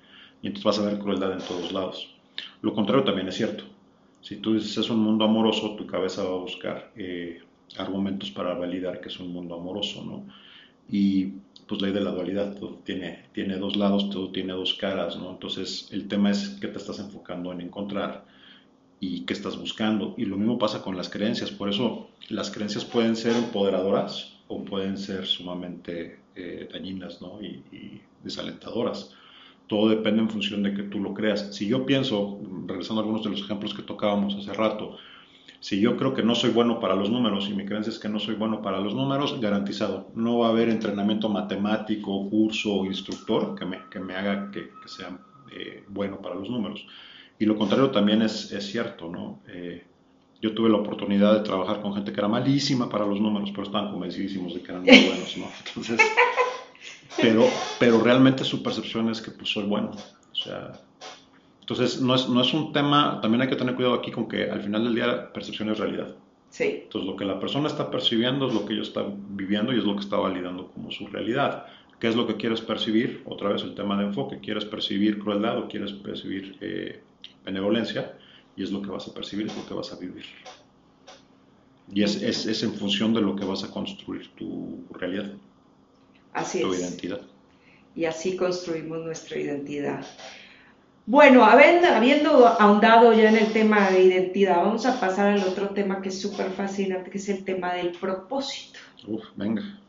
[0.42, 2.10] Y entonces vas a ver crueldad en todos lados.
[2.62, 3.66] Lo contrario también es cierto.
[4.24, 7.42] Si tú dices es un mundo amoroso, tu cabeza va a buscar eh,
[7.78, 10.24] argumentos para validar que es un mundo amoroso, ¿no?
[10.90, 11.34] Y
[11.68, 15.32] pues ley de la dualidad, todo tiene, tiene dos lados, todo tiene dos caras, ¿no?
[15.32, 18.24] Entonces el tema es qué te estás enfocando en encontrar
[19.02, 20.16] y qué estás buscando.
[20.18, 24.64] Y lo mismo pasa con las creencias, por eso las creencias pueden ser empoderadoras o
[24.64, 27.42] pueden ser sumamente eh, dañinas, ¿no?
[27.42, 27.62] y
[28.24, 29.14] desalentadoras
[29.68, 31.56] todo depende en función de que tú lo creas.
[31.56, 34.98] Si yo pienso, regresando a algunos de los ejemplos que tocábamos hace rato,
[35.60, 38.10] si yo creo que no soy bueno para los números y mi creencia es que
[38.10, 42.86] no soy bueno para los números, garantizado, no va a haber entrenamiento matemático, curso o
[42.86, 45.18] instructor que me, que haga que, sea
[45.56, 46.86] eh, bueno para los números.
[47.40, 49.40] Y lo contrario también es, es cierto, ¿no?
[49.48, 49.86] Eh,
[50.42, 53.64] yo tuve la oportunidad de trabajar con gente que era malísima para los números, pero
[53.64, 55.46] estaban convencidísimos de que eran muy buenos, ¿no?
[55.66, 56.02] Entonces,
[57.22, 57.46] pero,
[57.80, 59.92] pero realmente su percepción es que pues soy bueno.
[60.32, 60.74] O sea,
[61.60, 64.50] entonces no es, no es un tema, también hay que tener cuidado aquí con que
[64.50, 66.16] al final del día percepción es realidad.
[66.50, 66.82] Sí.
[66.84, 69.86] Entonces lo que la persona está percibiendo es lo que ellos están viviendo y es
[69.86, 71.66] lo que está validando como su realidad.
[72.00, 73.24] ¿Qué es lo que quieres percibir?
[73.26, 74.40] Otra vez el tema de enfoque.
[74.42, 77.02] ¿Quieres percibir crueldad o quieres percibir eh,
[77.46, 78.18] benevolencia?
[78.58, 80.26] Y es lo que vas a percibir, es lo que vas a vivir.
[81.94, 85.32] Y es, es, es, en función de lo que vas a construir tu realidad.
[86.34, 86.82] Así tu es.
[86.82, 87.22] identidad.
[87.96, 90.06] Y así construimos nuestra identidad.
[91.06, 96.02] Bueno, habiendo, ahondado ya en el tema de identidad, vamos a pasar al otro tema
[96.02, 98.80] que es súper fascinante, que es el tema del propósito.
[99.06, 99.80] Uf, venga.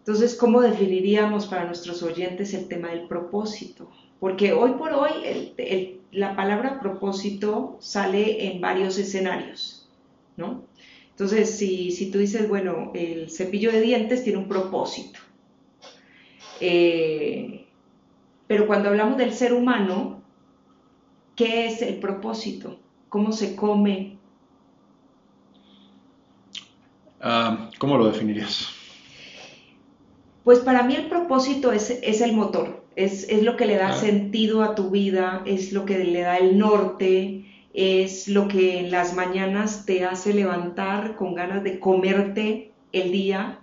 [0.00, 3.90] Entonces, ¿cómo definiríamos para nuestros oyentes el tema del propósito?
[4.20, 9.88] Porque hoy por hoy el, el, la palabra propósito sale en varios escenarios,
[10.36, 10.64] ¿no?
[11.10, 15.18] Entonces, si, si, tú dices, bueno, el cepillo de dientes tiene un propósito,
[16.60, 17.66] eh,
[18.46, 20.22] pero cuando hablamos del ser humano,
[21.34, 22.78] ¿qué es el propósito?
[23.08, 24.18] ¿Cómo se come?
[27.22, 28.68] Uh, ¿Cómo lo definirías?
[30.44, 33.88] Pues para mí el propósito es, es el motor, es, es, lo que le da
[33.88, 33.92] ah.
[33.92, 38.92] sentido a tu vida, es lo que le da el norte, es lo que en
[38.92, 43.58] las mañanas te hace levantar con ganas de comerte el día,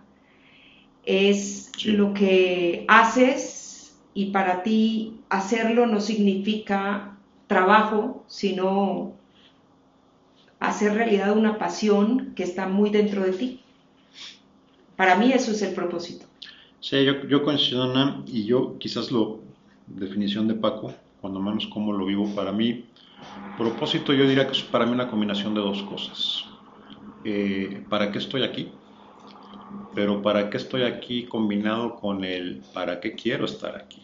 [1.05, 1.91] es sí.
[1.91, 9.13] lo que haces y para ti hacerlo no significa trabajo, sino
[10.59, 13.61] hacer realidad una pasión que está muy dentro de ti.
[14.95, 16.25] Para mí eso es el propósito.
[16.79, 19.39] Sí, yo, yo coincido, Ana, y yo quizás lo,
[19.87, 22.85] definición de Paco, cuando menos como lo vivo, para mí,
[23.57, 26.45] propósito yo diría que es para mí una combinación de dos cosas.
[27.23, 28.71] Eh, ¿Para qué estoy aquí?
[29.95, 34.01] Pero ¿para qué estoy aquí combinado con el para qué quiero estar aquí?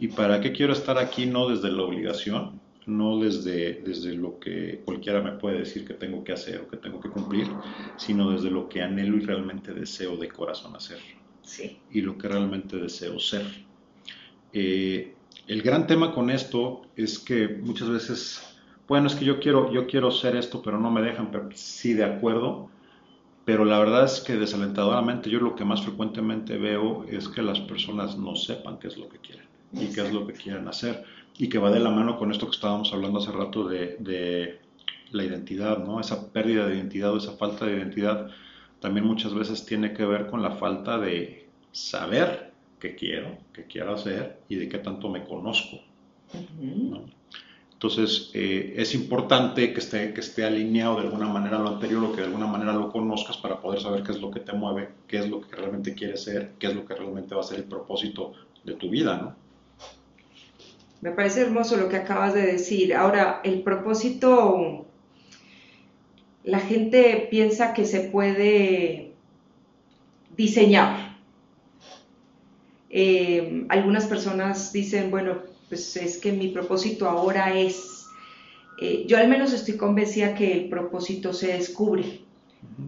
[0.00, 4.80] Y para qué quiero estar aquí no desde la obligación, no desde, desde lo que
[4.84, 7.46] cualquiera me puede decir que tengo que hacer o que tengo que cumplir,
[7.96, 10.98] sino desde lo que anhelo y realmente deseo de corazón hacer.
[11.42, 11.78] Sí.
[11.90, 13.44] Y lo que realmente deseo ser.
[14.52, 15.14] Eh,
[15.46, 18.56] el gran tema con esto es que muchas veces,
[18.86, 21.94] bueno, es que yo quiero, yo quiero ser esto, pero no me dejan, pero sí,
[21.94, 22.70] de acuerdo,
[23.48, 27.58] pero la verdad es que desalentadoramente yo lo que más frecuentemente veo es que las
[27.60, 31.02] personas no sepan qué es lo que quieren y qué es lo que quieren hacer
[31.38, 34.60] y que va de la mano con esto que estábamos hablando hace rato de, de
[35.12, 35.98] la identidad, ¿no?
[35.98, 38.28] Esa pérdida de identidad o esa falta de identidad
[38.80, 43.94] también muchas veces tiene que ver con la falta de saber qué quiero, qué quiero
[43.94, 45.78] hacer y de qué tanto me conozco.
[46.60, 47.17] ¿no?
[47.78, 52.10] Entonces, eh, es importante que esté, que esté alineado de alguna manera lo anterior o
[52.10, 54.88] que de alguna manera lo conozcas para poder saber qué es lo que te mueve,
[55.06, 57.58] qué es lo que realmente quieres ser, qué es lo que realmente va a ser
[57.58, 58.32] el propósito
[58.64, 59.36] de tu vida, ¿no?
[61.02, 62.96] Me parece hermoso lo que acabas de decir.
[62.96, 64.84] Ahora, el propósito,
[66.42, 69.12] la gente piensa que se puede
[70.36, 71.16] diseñar.
[72.90, 78.06] Eh, algunas personas dicen, bueno, pues es que mi propósito ahora es,
[78.80, 82.20] eh, yo al menos estoy convencida que el propósito se descubre.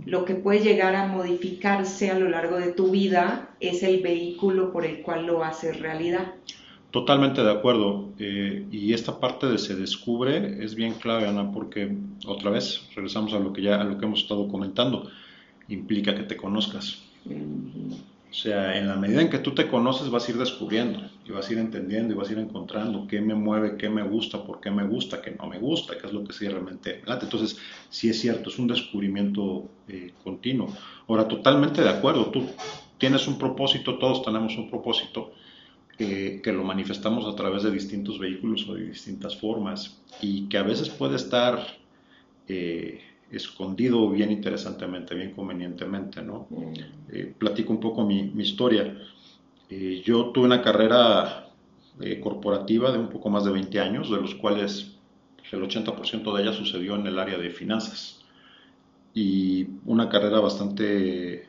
[0.05, 4.73] Lo que puede llegar a modificarse a lo largo de tu vida es el vehículo
[4.73, 6.35] por el cual lo haces realidad.
[6.91, 8.09] Totalmente de acuerdo.
[8.19, 13.33] Eh, y esta parte de se descubre es bien clave, Ana, porque otra vez regresamos
[13.33, 15.09] a lo que ya a lo que hemos estado comentando.
[15.69, 17.03] Implica que te conozcas.
[17.27, 17.97] Uh -huh.
[18.31, 21.33] O sea, en la medida en que tú te conoces vas a ir descubriendo y
[21.33, 24.45] vas a ir entendiendo y vas a ir encontrando qué me mueve, qué me gusta,
[24.45, 27.27] por qué me gusta, qué no me gusta, qué es lo que sí realmente late.
[27.27, 30.75] Entonces, sí es cierto, es un descubrimiento eh, continuo.
[31.09, 32.47] Ahora, totalmente de acuerdo, tú
[32.99, 35.33] tienes un propósito, todos tenemos un propósito
[35.99, 40.59] eh, que lo manifestamos a través de distintos vehículos o de distintas formas y que
[40.59, 41.65] a veces puede estar...
[42.49, 46.49] Eh, escondido bien interesantemente, bien convenientemente, ¿no?
[46.51, 46.73] Mm.
[47.13, 48.93] Eh, platico un poco mi, mi historia.
[49.71, 51.49] Eh, yo tuve una carrera
[52.01, 54.97] eh, corporativa de un poco más de 20 años, de los cuales
[55.37, 58.21] pues, el 80% de ella sucedió en el área de finanzas.
[59.15, 61.47] Y una carrera bastante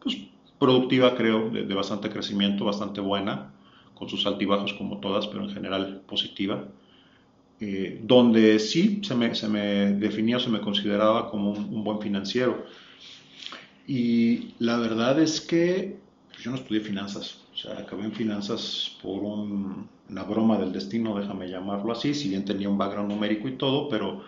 [0.00, 0.16] pues,
[0.58, 3.52] productiva, creo, de, de bastante crecimiento, bastante buena,
[3.94, 6.64] con sus altibajos como todas, pero en general positiva
[7.60, 12.00] eh, donde sí se me, se me, definía, se me consideraba como un, un, buen
[12.00, 12.64] financiero.
[13.86, 15.98] Y la verdad es que
[16.42, 21.18] yo no estudié finanzas, o sea, acabé en finanzas por un, una broma del destino,
[21.18, 24.24] déjame llamarlo así, si bien tenía un background numérico y todo, pero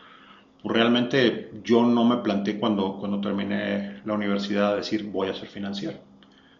[0.62, 5.34] pues realmente yo no me planteé cuando, cuando terminé la universidad a decir voy a
[5.34, 6.10] ser financiero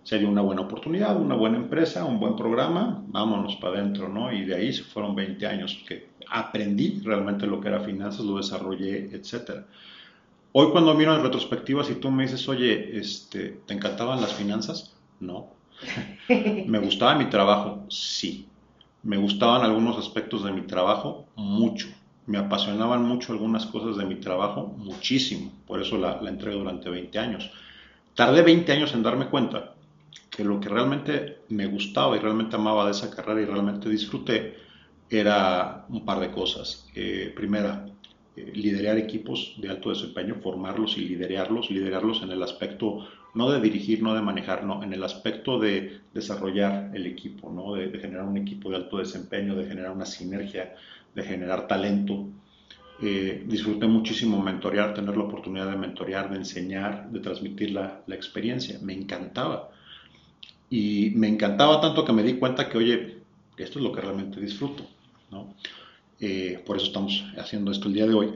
[0.02, 4.32] sería una buena oportunidad, una buena empresa, un buen programa, vámonos para adentro, ¿no?
[4.32, 8.36] Y de ahí se fueron 20 años que aprendí realmente lo que era finanzas, lo
[8.36, 9.66] desarrollé, etcétera.
[10.52, 14.96] Hoy cuando miro en retrospectiva, si tú me dices, oye, este, ¿te encantaban las finanzas?
[15.20, 15.50] No.
[16.28, 17.86] ¿Me gustaba mi trabajo?
[17.88, 18.48] Sí.
[19.02, 21.26] ¿Me gustaban algunos aspectos de mi trabajo?
[21.36, 21.88] Mucho.
[22.26, 26.88] me apasionaban mucho algunas cosas de mi trabajo, muchísimo, por eso la, la entregué durante
[26.90, 27.50] 20 años.
[28.14, 29.74] Tardé 20 años en darme cuenta
[30.30, 34.56] que lo que realmente me gustaba y realmente amaba de esa carrera y realmente disfruté
[35.08, 36.86] era un par de cosas.
[36.94, 37.86] Eh, primera,
[38.36, 43.60] eh, liderar equipos de alto desempeño, formarlos y liderarlos, liderarlos en el aspecto no de
[43.60, 47.74] dirigir, no de manejar, no, en el aspecto de desarrollar el equipo, ¿no?
[47.74, 50.74] de, generar un equipo de alto desempeño, de generar una sinergia,
[51.14, 52.26] de generar talento.
[53.02, 58.14] Eh, disfruté muchísimo mentorear, tener la oportunidad de mentorear, de enseñar, de transmitir la, la
[58.14, 58.78] experiencia.
[58.82, 59.70] Me encantaba.
[60.68, 63.20] Y me encantaba tanto que me di cuenta que, oye,
[63.56, 64.86] esto es lo que realmente disfruto.
[65.30, 65.54] ¿no?
[66.20, 68.34] Eh, por eso estamos haciendo esto el día de hoy.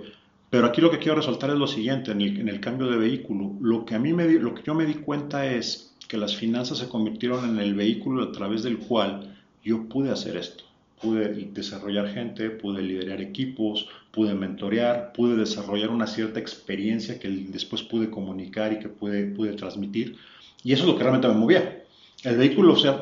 [0.54, 3.84] Pero aquí lo que quiero resaltar es lo siguiente, en el, cambio de vehículo, lo
[3.84, 6.88] que, a mí me lo que yo me di cuenta es que las finanzas se
[6.88, 10.62] convirtieron en el vehículo a través del cual yo pude hacer esto.
[11.02, 17.82] Pude desarrollar gente, pude liderar equipos, pude mentorear, pude desarrollar una cierta experiencia que después
[17.82, 20.14] pude comunicar y que pude, pude transmitir.
[20.62, 21.82] Y eso es lo que realmente me movía.
[22.22, 22.92] El vehículo se,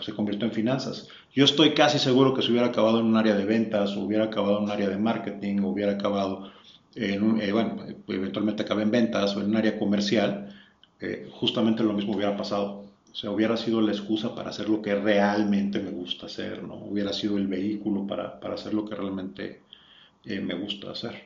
[0.00, 1.08] se convirtió en finanzas.
[1.34, 4.24] Yo estoy casi seguro que si hubiera acabado en un área de ventas, o hubiera
[4.24, 6.50] acabado en un área de marketing, o hubiera acabado
[6.94, 7.76] en eh, bueno,
[8.08, 10.54] eventualmente acabé en ventas o en un área comercial,
[11.00, 12.84] eh, justamente lo mismo hubiera pasado.
[13.10, 16.74] O sea, hubiera sido la excusa para hacer lo que realmente me gusta hacer, ¿no?
[16.74, 19.60] Hubiera sido el vehículo para, para hacer lo que realmente
[20.24, 21.24] eh, me gusta hacer.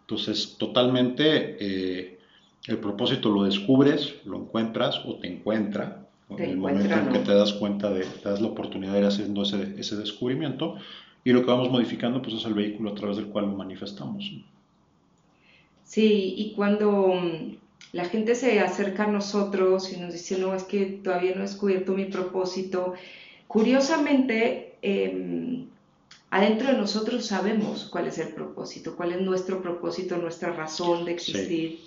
[0.00, 2.18] Entonces, totalmente
[2.66, 7.34] el propósito lo descubres, lo encuentras o te encuentra en el momento en que te
[7.34, 10.76] das cuenta de, te das la oportunidad de ir haciendo ese, ese, descubrimiento
[11.24, 14.32] y lo que vamos modificando pues es el vehículo a través del cual lo manifestamos.
[15.92, 17.54] Sí, y cuando mm,
[17.92, 21.42] la gente se acerca a nosotros y nos dice, no, es que todavía no he
[21.42, 22.94] descubierto mi propósito,
[23.46, 25.66] curiosamente, em,
[26.30, 31.12] adentro de nosotros sabemos cuál es el propósito, cuál es nuestro propósito, nuestra razón de
[31.12, 31.80] existir.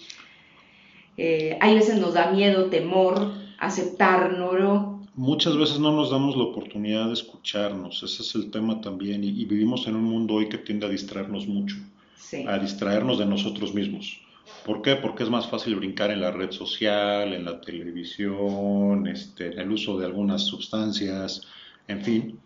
[1.18, 5.00] Eh, hay veces nos da miedo, temor, aceptarlo.
[5.15, 9.46] Muchas veces no nos damos la oportunidad de escucharnos, ese es el tema también, y,
[9.46, 11.78] vivimos en un mundo hoy que tiende a distraernos mucho,
[12.48, 14.22] a distraernos de nosotros mismos.
[14.66, 14.96] ¿Por qué?
[14.96, 19.72] Porque es más fácil brincar en la red social, en la televisión, este, en el
[19.72, 21.42] uso de algunas sustancias,
[21.88, 22.40] en fin,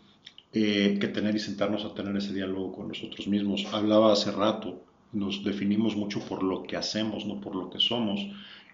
[0.54, 3.66] eh, que tener y sentarnos a tener ese diálogo con nosotros mismos.
[3.72, 8.20] Hablaba hace rato, nos definimos mucho por lo que hacemos, no por lo que somos.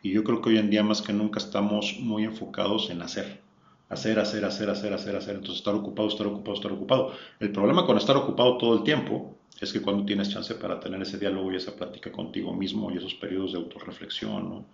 [0.04, 3.45] Y yo creo que hoy en día más que nunca estamos muy enfocados en hacer.
[3.90, 5.36] Hacer, hacer, hacer, hacer, hacer, hacer.
[5.36, 7.14] Entonces estar ocupado, estar ocupado, estar ocupado.
[7.40, 11.02] El problema con estar ocupado todo el tiempo es que cuando tienes chance para tener
[11.02, 14.66] ese diálogo y esa plática contigo mismo y esos periodos de autorreflexión, ¿no?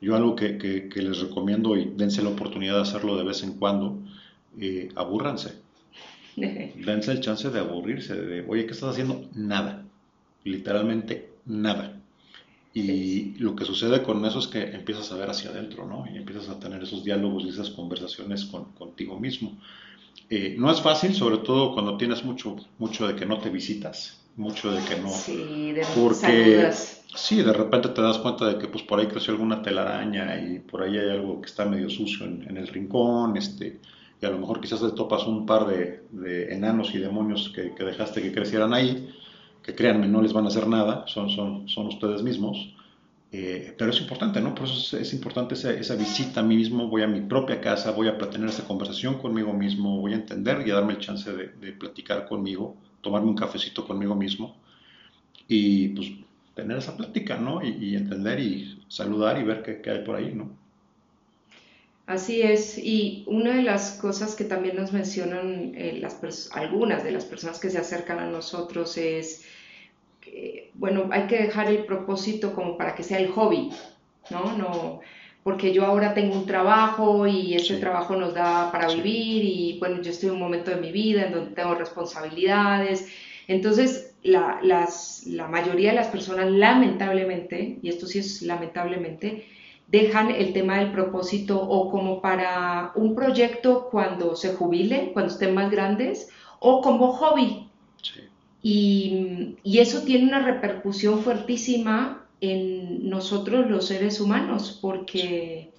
[0.00, 3.52] Yo algo que, que, les recomiendo y dense la oportunidad de hacerlo de vez en
[3.52, 3.98] cuando,
[4.60, 5.62] eh, abúrranse.
[6.36, 9.28] dense el chance de aburrirse, de, oye, ¿qué estás haciendo?
[9.34, 9.84] Nada.
[10.42, 12.01] Literalmente nada.
[12.74, 16.04] Y lo que sucede con eso es que empiezas a ver hacia adentro, ¿no?
[16.12, 19.58] Y empiezas a tener esos diálogos y esas conversaciones con, contigo mismo.
[20.30, 24.22] Eh, no es fácil, sobre todo cuando tienes mucho, mucho de que no te visitas,
[24.36, 25.10] mucho de que no...
[25.10, 26.72] Sí, de porque
[27.14, 30.60] Sí, de repente te das cuenta de que pues por ahí creció alguna telaraña y
[30.60, 33.80] por ahí hay algo que está medio sucio en, el rincón, este,
[34.20, 37.74] y a lo mejor quizás te topas un par de, de enanos y demonios que,
[37.74, 39.14] que dejaste que crecieran ahí,
[39.62, 42.74] que créanme, no les van a hacer nada, son, son, son ustedes mismos.
[43.34, 44.54] Eh, pero es importante, ¿no?
[44.54, 48.08] Por eso es, importante esa, visita a mí mismo, voy a mi propia casa, voy
[48.08, 51.72] a tener esa conversación conmigo mismo, voy a entender y a darme el chance de,
[51.72, 54.54] platicar conmigo, tomarme un cafecito conmigo mismo
[55.48, 56.08] y pues
[56.54, 57.64] tener esa plática, ¿no?
[57.64, 60.50] Y, entender y saludar y ver qué, qué, hay por ahí, ¿no?
[62.06, 67.12] Así es, y una de las cosas que también nos mencionan eh, las algunas de
[67.12, 69.44] las personas que se acercan a nosotros es
[70.74, 73.70] bueno, hay que dejar el propósito como para que sea el hobby,
[74.30, 74.56] ¿no?
[74.56, 75.00] No,
[75.42, 80.00] porque yo ahora tengo un trabajo y ese trabajo nos da para vivir y bueno,
[80.02, 83.08] yo estoy en un momento de mi vida en donde tengo responsabilidades.
[83.48, 89.44] Entonces, la, las, la mayoría de las personas lamentablemente, y esto sí es lamentablemente,
[89.92, 95.54] dejan el tema del propósito o como para un proyecto cuando se jubilen, cuando estén
[95.54, 96.30] más grandes,
[96.60, 97.68] o como hobby.
[98.02, 98.22] Sí.
[98.62, 105.70] Y, eso tiene una repercusión fuertísima en nosotros los seres humanos, porque,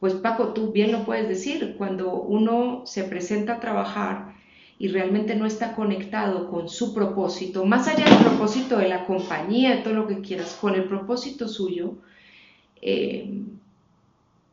[0.00, 4.34] pues Paco, tú bien lo puedes decir, cuando uno se presenta a trabajar
[4.78, 9.82] y realmente no está conectado con su propósito, más allá del propósito de la compañía,
[9.82, 11.96] todo lo que quieras, con el propósito suyo,
[12.82, 13.30] eh,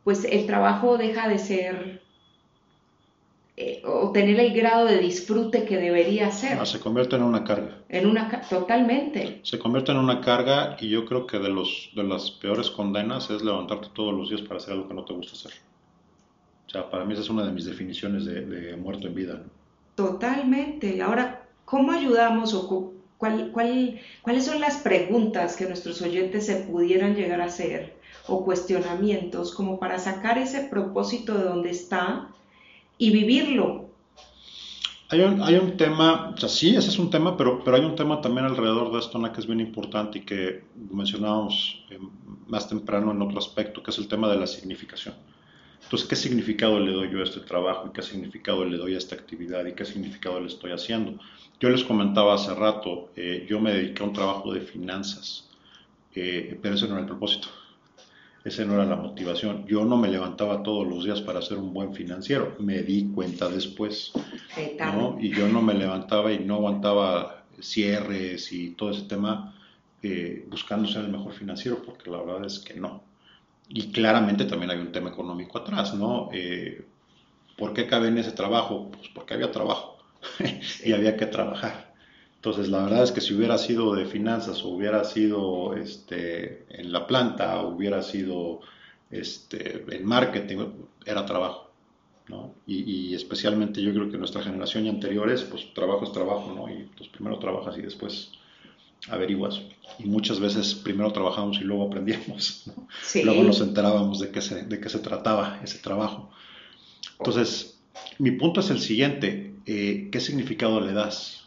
[0.04, 2.02] pues el trabajo deja de ser
[3.58, 6.66] eh, o tener el grado de disfrute que debería ser.
[6.68, 7.78] se convierte en una carga.
[7.88, 9.40] En una totalmente.
[9.44, 13.30] Se convierte en una carga y yo creo que de los de las peores condenas
[13.30, 15.54] es levantarte todos los días para hacer algo que no te gusta hacer.
[16.68, 19.42] O sea, para mí esa es una de mis definiciones de, muerto en vida.
[19.96, 21.02] Totalmente.
[21.02, 27.16] Ahora, ¿cómo ayudamos o cuál, cuál, cuáles son las preguntas que nuestros oyentes se pudieran
[27.16, 27.96] llegar a hacer
[28.28, 32.30] o cuestionamientos como para sacar ese propósito de donde está
[32.98, 33.86] y vivirlo.
[35.10, 37.86] Hay un, hay un tema, o sea, sí, ese es un tema, pero, pero hay
[37.86, 42.00] un tema también alrededor de esto, que es bien importante y que mencionábamos eh,
[42.48, 45.14] más temprano en otro aspecto, que es el tema de la significación.
[45.84, 48.98] Entonces, ¿qué significado le doy yo a este trabajo y qué significado le doy a
[48.98, 51.20] esta actividad y qué significado le estoy haciendo?
[51.60, 55.48] Yo les comentaba hace rato, eh, yo me dediqué a un trabajo de finanzas,
[56.16, 57.48] eh, pero ese no era el propósito.
[58.46, 59.66] Esa no era la motivación.
[59.66, 62.56] Yo no me levantaba todos los días para ser un buen financiero.
[62.60, 64.12] Me di cuenta después.
[64.80, 65.18] ¿no?
[65.20, 69.56] Y yo no me levantaba y no aguantaba cierres y todo ese tema
[70.04, 73.02] eh, buscando ser el mejor financiero, porque la verdad es que no.
[73.68, 76.30] Y claramente también hay un tema económico atrás, ¿no?
[76.32, 76.86] Eh,
[77.58, 78.92] ¿Por qué cabe en ese trabajo?
[78.92, 79.98] Pues porque había trabajo
[80.86, 81.85] y había que trabajar.
[82.46, 86.92] Entonces, la verdad es que si hubiera sido de finanzas o hubiera sido este, en
[86.92, 88.60] la planta o hubiera sido
[89.10, 90.68] este, en marketing,
[91.08, 91.72] era trabajo.
[92.28, 92.54] ¿no?
[92.68, 96.70] Y, especialmente yo creo que nuestra generación y anteriores, pues trabajo es trabajo, ¿no?
[96.70, 98.34] Y pues primero trabajas y después
[99.10, 99.62] averiguas.
[99.98, 102.88] Y muchas veces primero trabajamos y luego aprendíamos, ¿no?
[103.24, 106.30] Luego nos enterábamos de qué, se, de qué se trataba ese trabajo.
[107.18, 107.82] Entonces,
[108.20, 111.45] mi punto es el siguiente, eh, ¿qué significado le das?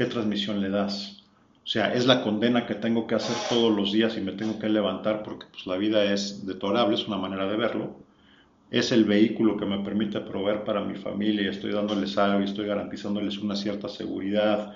[0.00, 1.22] ¿Qué transmisión le das?
[1.62, 4.58] O sea, es la condena que tengo que hacer todos los días y me tengo
[4.58, 7.96] que levantar porque pues, la vida es deplorable, es una manera de verlo.
[8.70, 12.44] Es el vehículo que me permite proveer para mi familia y estoy dándoles algo y
[12.44, 14.74] estoy garantizándoles una cierta seguridad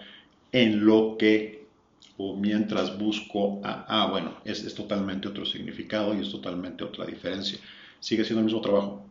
[0.52, 1.68] en lo que
[2.18, 7.58] o mientras busco, ah, bueno, es, es totalmente otro significado y es totalmente otra diferencia.
[7.98, 9.06] Sigue siendo el mismo trabajo,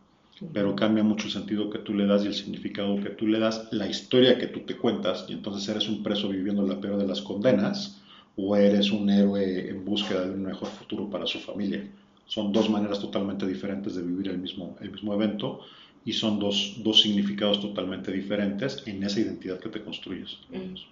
[0.52, 3.38] pero cambia mucho el sentido que tú le das y el significado que tú le
[3.38, 6.96] das, la historia que tú te cuentas, y entonces eres un preso viviendo la peor
[6.96, 8.00] de las condenas,
[8.36, 11.88] o eres un héroe en búsqueda de un mejor futuro para su familia.
[12.26, 15.60] Son dos maneras totalmente diferentes de vivir el mismo, el mismo evento
[16.04, 20.38] y son dos, dos significados totalmente diferentes en esa identidad que te construyes.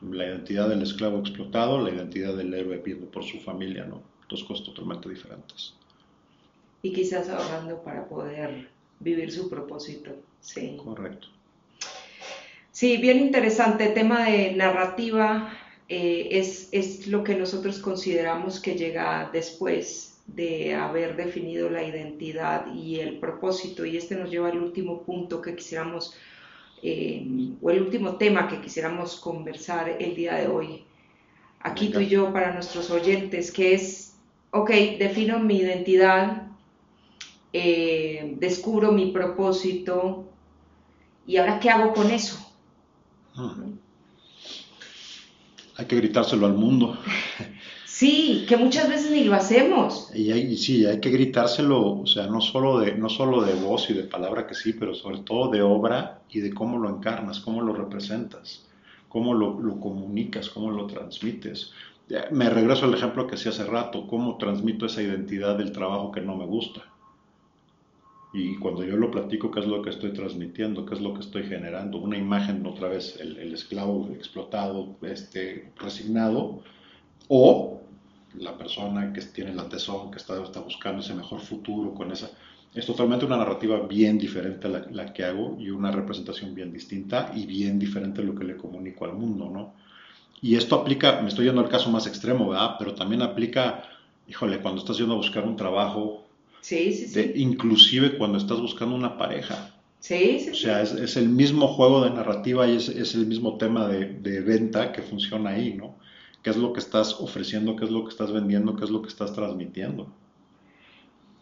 [0.00, 4.02] La identidad del esclavo explotado, la identidad del héroe viviendo por su familia, ¿no?
[4.28, 5.74] Dos cosas totalmente diferentes.
[6.82, 8.68] Y quizás ahorrando para poder
[9.02, 10.12] vivir su propósito.
[10.40, 10.76] Sí.
[10.82, 11.28] Correcto.
[12.70, 13.88] Sí, bien interesante.
[13.88, 15.52] El tema de narrativa
[15.88, 22.72] eh, es, es lo que nosotros consideramos que llega después de haber definido la identidad
[22.72, 23.84] y el propósito.
[23.84, 26.14] Y este nos lleva al último punto que quisiéramos,
[26.82, 27.26] eh,
[27.60, 30.84] o el último tema que quisiéramos conversar el día de hoy,
[31.60, 34.14] aquí tú y yo para nuestros oyentes, que es,
[34.50, 36.48] ok, defino mi identidad,
[37.52, 40.24] eh, descubro mi propósito
[41.26, 42.38] y ahora qué hago con eso.
[43.36, 43.56] Ah.
[45.76, 46.98] Hay que gritárselo al mundo.
[47.84, 50.10] Sí, que muchas veces ni lo hacemos.
[50.12, 53.92] Y, sí, hay que gritárselo, o sea, no solo, de, no solo de voz y
[53.92, 57.60] de palabra que sí, pero sobre todo de obra y de cómo lo encarnas, cómo
[57.60, 58.66] lo representas,
[59.08, 61.74] cómo lo, lo comunicas, cómo lo transmites.
[62.32, 66.22] Me regreso al ejemplo que hacía hace rato, cómo transmito esa identidad del trabajo que
[66.22, 66.91] no me gusta
[68.32, 70.86] y cuando yo lo platico, ¿qué es lo que estoy transmitiendo?
[70.86, 71.98] ¿Qué es lo que estoy generando?
[71.98, 76.62] Una imagen, otra vez, el, esclavo explotado, este, resignado,
[77.28, 77.82] o
[78.38, 82.30] la persona que tiene la tesón, que está, está buscando ese mejor futuro con esa...
[82.74, 87.30] Es totalmente una narrativa bien diferente a la, que hago y una representación bien distinta
[87.34, 89.74] y bien diferente a lo que le comunico al mundo, ¿no?
[90.40, 92.76] Y esto aplica, me estoy yendo al caso más extremo, ¿verdad?
[92.78, 93.84] Pero también aplica,
[94.26, 96.21] híjole, cuando estás yendo a buscar un trabajo,
[96.62, 97.32] Sí, sí, sí.
[97.34, 99.74] inclusive cuando estás buscando una pareja.
[99.98, 100.50] Sí, sí.
[100.50, 103.88] O sea, es, es, el mismo juego de narrativa y es, es el mismo tema
[103.88, 105.96] de, de, venta que funciona ahí, ¿no?
[106.42, 107.76] ¿Qué es lo que estás ofreciendo?
[107.76, 108.76] ¿Qué es lo que estás vendiendo?
[108.76, 110.12] ¿Qué es lo que estás transmitiendo?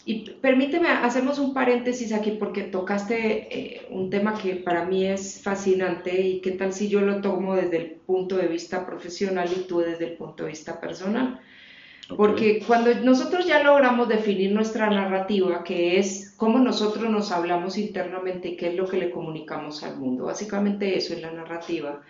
[0.06, 5.42] Y permíteme, hacemos un paréntesis aquí porque tocaste eh, un tema que para mí es
[5.42, 9.66] fascinante y qué tal si yo lo tomo desde el punto de vista profesional y
[9.66, 11.40] tú desde el punto de vista personal.
[12.16, 18.48] Porque cuando nosotros ya logramos definir nuestra narrativa, que es cómo nosotros nos hablamos internamente
[18.48, 22.00] y qué es lo que le comunicamos al mundo, básicamente eso es la narrativa,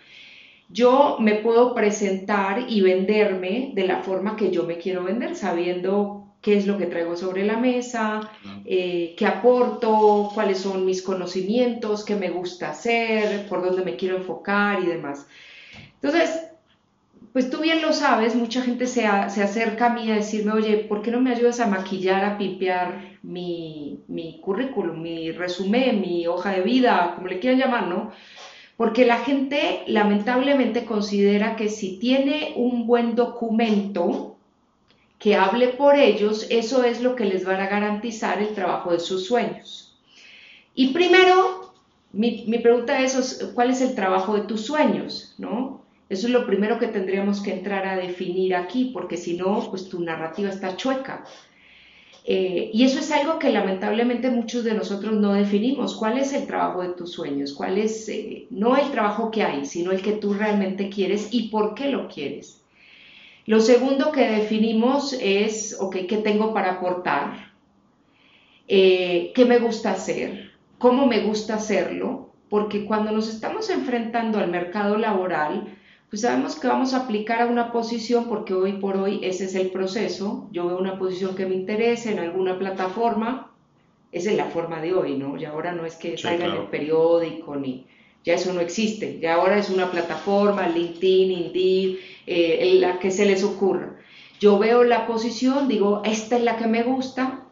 [0.69, 6.21] yo me puedo presentar y venderme de la forma que yo me quiero vender, sabiendo
[6.41, 8.31] qué es lo que traigo sobre la mesa,
[8.65, 14.17] eh, qué aporto, cuáles son mis conocimientos, qué me gusta hacer, por dónde me quiero
[14.17, 15.27] enfocar y demás.
[16.01, 16.50] Entonces,
[17.33, 20.77] pues tú bien lo sabes, mucha gente se, se, acerca a mí a decirme, oye,
[20.77, 26.27] ¿por qué no me ayudas a maquillar, a pimpear mi, mi currículum, mi resumen, mi
[26.27, 28.11] hoja de vida, como le quieran llamar, ¿no?
[28.75, 34.35] Porque la gente lamentablemente considera que si tiene un buen documento
[35.17, 38.99] que hable por ellos, eso es lo que les va a garantizar el trabajo de
[38.99, 39.99] sus sueños.
[40.73, 41.73] Y primero,
[42.11, 45.35] mi, mi pregunta es, ¿cuál es el trabajo de tus sueños?
[45.37, 45.80] ¿No?
[46.11, 49.87] Eso es lo primero que tendríamos que entrar a definir aquí, porque si no, pues
[49.87, 51.23] tu narrativa está chueca.
[52.25, 55.95] Eh, y eso es algo que lamentablemente muchos de nosotros no definimos.
[55.95, 57.53] ¿Cuál es el trabajo de tus sueños?
[57.53, 61.47] ¿Cuál es, eh, no el trabajo que hay, sino el que tú realmente quieres y
[61.47, 62.61] por qué lo quieres?
[63.45, 67.53] Lo segundo que definimos es, ok, ¿qué tengo para aportar?
[68.67, 70.51] Eh, ¿Qué me gusta hacer?
[70.77, 72.33] ¿Cómo me gusta hacerlo?
[72.49, 75.77] Porque cuando nos estamos enfrentando al mercado laboral,
[76.11, 79.55] pues sabemos que vamos a aplicar a una posición porque hoy por hoy ese es
[79.55, 80.49] el proceso.
[80.51, 83.49] Yo veo una posición que me interese en alguna plataforma,
[84.11, 85.37] esa es la forma de hoy, ¿no?
[85.37, 87.87] Y ahora no es que salga en el periódico ni
[88.25, 91.97] ya eso no existe, ya ahora es una plataforma, LinkedIn, Indeed,
[92.27, 93.95] eh, la que se les ocurra.
[94.39, 97.45] Yo veo la posición, digo, esta es la que me gusta,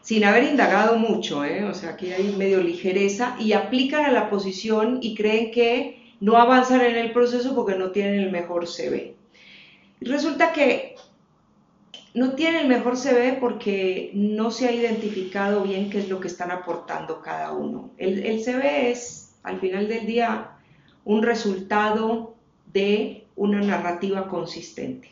[0.00, 1.64] sin haber indagado mucho, ¿eh?
[1.64, 6.36] o sea, aquí hay medio ligereza, y aplican a la posición y creen que no
[6.36, 9.14] avanzan en el proceso porque no tienen el mejor CV.
[10.00, 10.96] Resulta que
[12.14, 16.28] no tienen el mejor CV porque no se ha identificado bien qué es lo que
[16.28, 17.90] están aportando cada uno.
[17.98, 20.52] El, CV es, al final del día,
[21.04, 22.34] un resultado
[22.72, 25.10] de una narrativa consistente,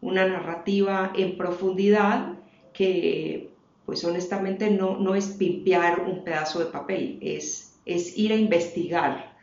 [0.00, 2.34] una narrativa en profundidad
[2.72, 3.50] que,
[3.86, 9.37] pues honestamente, no, no es pimpear un pedazo de papel, es, es ir a investigar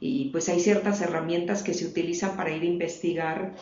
[0.00, 3.54] y pues hay ciertas herramientas que se utilizan para ir a investigar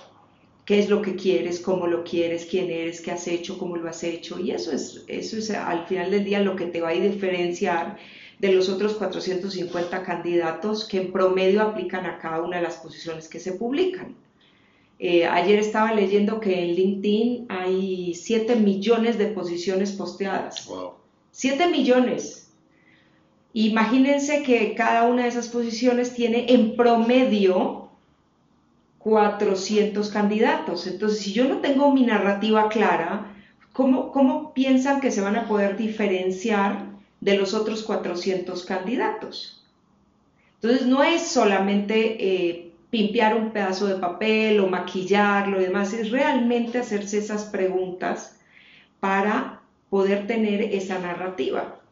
[0.64, 3.88] qué es lo que quieres, cómo lo quieres, quién eres, qué has hecho, cómo lo
[3.88, 4.40] has hecho.
[4.40, 7.98] Y eso es, eso es al final del día lo que te va a diferenciar
[8.38, 13.28] de los otros 450 candidatos que en promedio aplican a cada una de las posiciones
[13.28, 14.16] que se publican.
[14.98, 20.66] Eh, ayer estaba leyendo que en LinkedIn hay 7 millones de posiciones posteadas.
[20.66, 20.94] Wow.
[21.32, 22.43] 7 millones.
[23.54, 27.88] Imagínense que cada una de esas posiciones tiene en promedio
[28.98, 30.88] 400 candidatos.
[30.88, 33.32] Entonces, si yo no tengo mi narrativa clara,
[33.72, 36.86] ¿cómo, cómo piensan que se van a poder diferenciar
[37.20, 39.64] de los otros 400 candidatos?
[40.56, 46.10] Entonces, no es solamente eh, pimpear un pedazo de papel o maquillarlo y demás, es
[46.10, 48.40] realmente hacerse esas preguntas
[48.98, 51.83] para poder tener esa narrativa.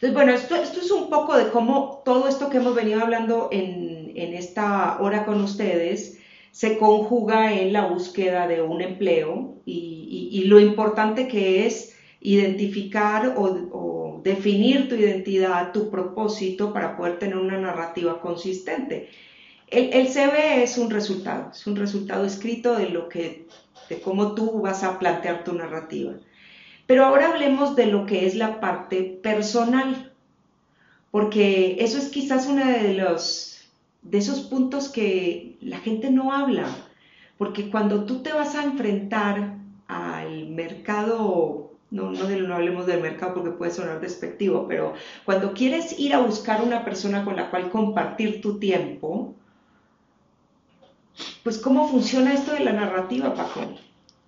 [0.00, 3.48] Entonces, bueno, esto, esto es un poco de cómo todo esto que hemos venido hablando
[3.50, 6.20] en, en esta hora con ustedes
[6.52, 13.34] se conjuga en la búsqueda de un empleo y, y, lo importante que es identificar
[13.36, 13.42] o,
[13.72, 19.08] o, definir tu identidad, tu propósito para poder tener una narrativa consistente.
[19.66, 23.48] El, el, CV es un resultado, es un resultado escrito de lo que,
[23.88, 26.14] de cómo tú vas a plantear tu narrativa.
[26.88, 30.10] Pero ahora hablemos de lo que es la parte personal,
[31.10, 33.68] porque eso es quizás uno de los
[34.00, 36.66] de esos puntos que la gente no habla,
[37.36, 43.34] porque cuando tú te vas a enfrentar al mercado no, no, no, hablemos del mercado
[43.34, 44.94] porque puede sonar despectivo, pero
[45.26, 49.34] cuando quieres ir a buscar una persona con la cual compartir tu tiempo,
[51.44, 53.60] pues ¿cómo funciona esto de la narrativa, Paco?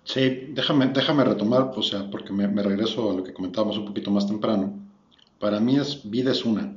[0.03, 4.11] Sí, déjame, déjame retomar, o sea, porque me, regreso a lo que comentábamos un poquito
[4.11, 4.79] más temprano.
[5.39, 6.73] Para mí es vida es una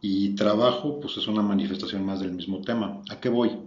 [0.00, 3.02] y trabajo pues es una manifestación más del mismo tema.
[3.10, 3.58] ¿A qué voy?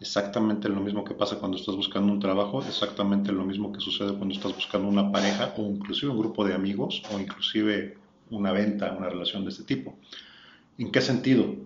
[0.00, 4.14] Exactamente lo mismo que pasa cuando estás buscando un trabajo, exactamente lo mismo que sucede
[4.14, 7.98] cuando estás buscando una pareja o inclusive un grupo de amigos o inclusive
[8.30, 9.96] una venta, una relación de este tipo.
[10.76, 11.56] ¿En qué sentido?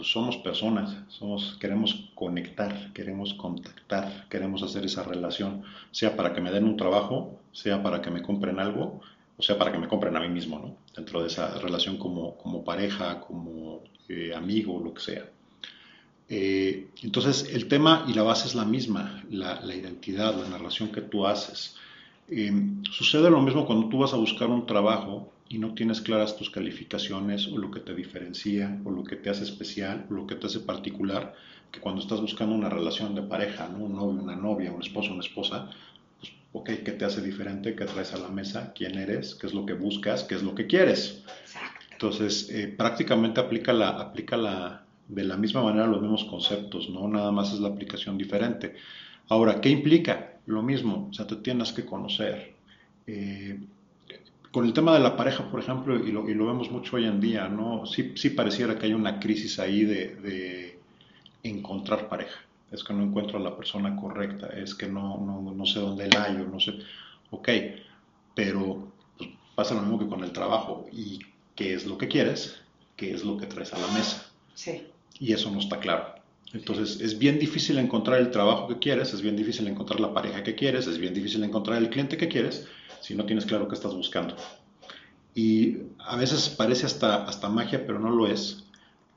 [0.00, 6.40] Pues somos personas, somos, queremos conectar, queremos contactar, queremos hacer esa relación, sea para que
[6.40, 9.02] me den un trabajo, sea para que me compren algo,
[9.36, 10.76] o sea para que me compren a mí mismo, ¿no?
[10.96, 15.28] Dentro de esa relación como, pareja, como eh, amigo, lo que sea.
[16.30, 20.88] Eh, entonces, el tema y la base es la misma, la, la identidad, la narración
[20.92, 21.76] que tú haces.
[22.30, 22.50] Eh,
[22.90, 26.48] sucede lo mismo cuando tú vas a buscar un trabajo y no tienes claras tus
[26.48, 30.36] calificaciones o lo que te diferencia o lo que te hace especial o lo que
[30.36, 31.34] te hace particular,
[31.72, 33.84] que cuando estás buscando una relación de pareja, ¿no?
[33.84, 35.68] un novio, una novia, un esposo, una esposa,
[36.20, 37.74] pues ok, ¿qué te hace diferente?
[37.74, 38.72] ¿Qué traes a la mesa?
[38.76, 39.34] ¿Quién eres?
[39.34, 40.22] ¿Qué es lo que buscas?
[40.22, 41.24] ¿Qué es lo que quieres?
[41.42, 41.80] Exacto.
[41.90, 47.08] Entonces, eh, prácticamente aplica, la, aplica la, de la misma manera los mismos conceptos, ¿no?
[47.08, 48.76] Nada más es la aplicación diferente.
[49.28, 50.34] Ahora, ¿qué implica?
[50.46, 52.54] Lo mismo, o sea, te tienes que conocer.
[53.08, 53.58] Eh,
[54.50, 57.04] con el tema de la pareja, por ejemplo, y lo, y lo, vemos mucho hoy
[57.04, 57.86] en día, ¿no?
[57.86, 60.78] Sí, sí pareciera que hay una crisis ahí de, de
[61.42, 62.40] encontrar pareja
[62.70, 66.08] es que no encuentro a la persona correcta, es que no, no, no sé dónde
[66.08, 66.74] la hallo, no sé.
[67.30, 67.48] Ok,
[68.34, 70.86] pero pues, pasa lo mismo que con el trabajo.
[70.92, 71.18] ¿Y
[71.56, 72.60] qué es lo que quieres?
[72.96, 74.30] ¿Qué es lo que traes a la mesa?
[74.54, 74.86] Sí.
[75.18, 76.14] Y eso no está claro.
[76.52, 80.42] Entonces es bien difícil encontrar el trabajo que quieres, es bien difícil encontrar la pareja
[80.42, 82.66] que quieres, es bien difícil encontrar el cliente que quieres
[83.00, 84.36] si no tienes claro qué estás buscando.
[85.34, 88.64] Y a veces parece hasta, hasta magia, pero no lo es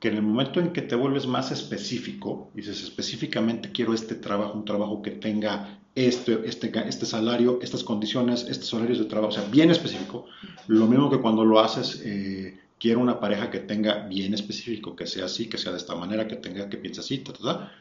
[0.04, 4.52] que en el momento en que te vuelves más específico, dices específicamente quiero este trabajo,
[4.52, 9.34] un trabajo que tenga este, este, este salario, estas condiciones, estos horarios de trabajo, o
[9.34, 10.26] sea, bien específico,
[10.66, 15.06] lo mismo que cuando lo haces, eh, quiero una pareja que tenga bien específico, que
[15.06, 17.72] sea así, que sea de esta manera, que tenga, que piense así, ta,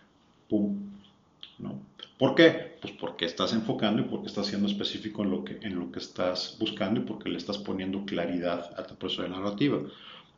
[0.48, 0.93] pum,
[1.64, 1.82] ¿no?
[2.18, 2.78] ¿Por qué?
[2.82, 5.60] Pues porque estás enfocando y porque estás siendo específico en lo que,
[5.98, 9.80] estás buscando y porque le estás poniendo claridad a tu proceso de narrativa.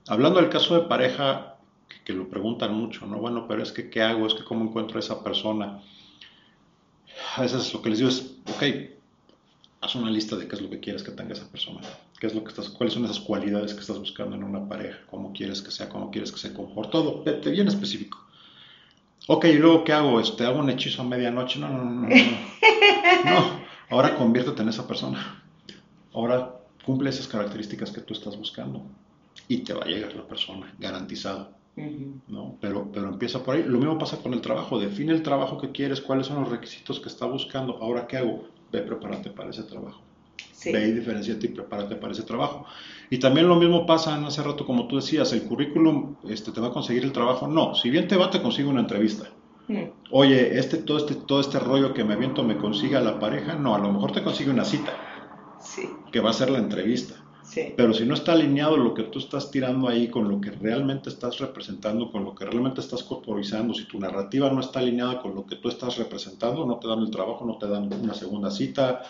[0.07, 1.57] Hablando del caso de pareja,
[2.03, 3.17] que, lo preguntan mucho, ¿no?
[3.17, 4.25] Bueno, pero es que, ¿qué hago?
[4.25, 5.81] Es que, ¿cómo encuentro a esa persona?
[7.35, 8.63] A veces lo que les digo es, ok,
[9.81, 11.81] haz una lista de qué es lo que quieres que tenga esa persona,
[12.19, 14.99] qué es lo que estás, cuáles son esas cualidades que estás buscando en una pareja,
[15.09, 18.25] cómo quieres que sea, cómo quieres que se comporte, todo, vete bien específico.
[19.27, 20.19] Ok, y luego, ¿qué hago?
[20.19, 21.59] Este, ¿Hago un hechizo a medianoche?
[21.59, 22.09] No, no, no, no.
[23.25, 23.59] No,
[23.89, 25.43] ahora conviértete en esa persona.
[26.13, 28.83] Ahora cumple esas características que tú estás buscando
[29.47, 31.53] y te va a llegar la persona, garantizado.
[32.27, 32.57] ¿no?
[32.61, 33.63] Pero, pero empieza por ahí.
[33.63, 34.79] Lo mismo pasa con el trabajo.
[34.79, 37.77] Define el trabajo que quieres, cuáles son los requisitos que está buscando.
[37.81, 38.47] Ahora, ¿qué hago?
[38.71, 40.04] Ve, prepárate para ese trabajo.
[40.63, 42.65] Ve y diferenciate y prepárate para ese trabajo.
[43.09, 46.67] Y también lo mismo pasa hace rato, como tú decías, el currículum este, te va
[46.67, 47.47] a conseguir el trabajo.
[47.47, 49.29] No, si bien te va, te consigue una entrevista.
[50.11, 53.55] Oye, este, todo, este, todo este rollo que me aviento me consiga la pareja.
[53.55, 54.91] No, a lo mejor te consigue una cita.
[55.59, 55.89] Sí.
[56.11, 57.15] Que va a ser la entrevista.
[57.77, 61.09] Pero si no está alineado lo que tú estás tirando ahí con lo que realmente
[61.09, 65.35] estás representando, con lo que realmente estás corporizando, si tu narrativa no está alineada con
[65.35, 68.51] lo que tú estás representando, no te dan el trabajo, no te dan una segunda
[68.51, 69.03] cita,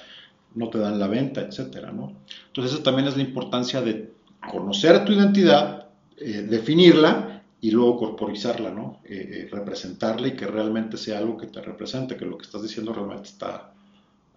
[0.55, 2.13] no te dan la venta, etcétera, ¿no?
[2.47, 4.13] Entonces, esa también es la importancia de
[4.49, 5.87] conocer tu identidad,
[6.17, 8.99] eh, definirla y luego corporizarla, ¿no?
[9.05, 12.61] Eh, eh, representarla y que realmente sea algo que te represente, que lo que estás
[12.63, 13.73] diciendo realmente está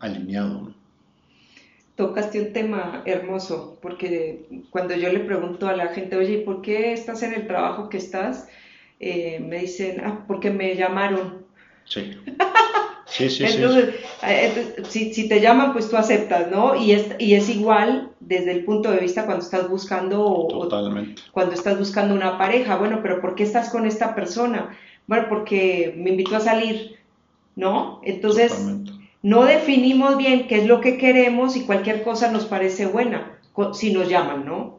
[0.00, 0.88] alineado, ¿no?
[1.96, 6.92] tocaste un tema hermoso, porque cuando yo le pregunto a la gente, oye, ¿por qué
[6.92, 8.46] estás en el trabajo que estás?
[9.00, 11.44] Me dicen, ah, porque me llamaron.
[11.86, 12.12] Sí.
[13.10, 16.74] Sí, sí, entonces, eh, Si, si, te llaman, pues tú aceptas, ¿no?
[16.74, 21.22] Y es, y es igual desde el punto de vista cuando estás buscando Totalmente.
[21.32, 22.76] cuando estás buscando una pareja.
[22.76, 24.76] Bueno, pero ¿por qué estás con esta persona?
[25.06, 26.98] Bueno, porque me invitó a salir,
[27.56, 28.00] ¿no?
[28.04, 28.52] Entonces,
[29.22, 33.38] no definimos bien qué es lo que queremos y cualquier cosa nos parece buena
[33.72, 34.78] si nos llaman, ¿no?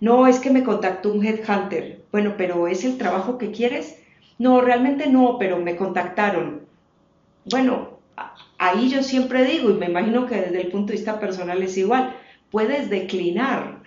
[0.00, 2.04] No, es que me contactó un headhunter.
[2.12, 4.00] Bueno, pero ¿es el trabajo que quieres?
[4.38, 6.67] No, realmente no, pero me contactaron.
[7.50, 8.00] Bueno,
[8.58, 11.76] ahí yo siempre digo, y me imagino que desde el punto de vista personal es
[11.76, 12.14] igual,
[12.50, 13.82] puedes declinar.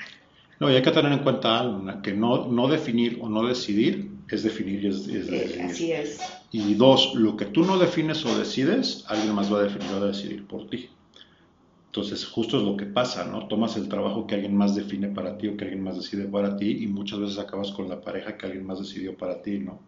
[0.60, 4.12] No, y hay que tener en cuenta algo, que no, no definir o no decidir
[4.30, 6.20] es definir y es, eh, Así es.
[6.52, 10.04] Y dos, lo que tú no defines o decides, alguien más va a definir o
[10.04, 10.90] a decidir por ti.
[11.88, 13.48] Entonces, justo es lo que pasa, ¿no?
[13.48, 16.56] Tomas el trabajo que alguien más define para ti o que alguien más decide para
[16.56, 19.80] ti y muchas veces acabas con la pareja que alguien más decidió para ti, ¿no?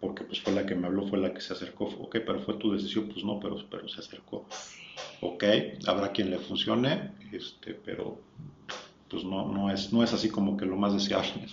[0.00, 2.54] Porque pues fue la que me habló, fue la que se acercó, ok, pero fue
[2.54, 4.46] tu decisión, pues no, pero, pero se acercó.
[5.20, 5.44] Ok,
[5.86, 8.18] habrá quien le funcione, este, pero
[9.10, 11.46] pues no, no, es, no es así como que lo más deseable.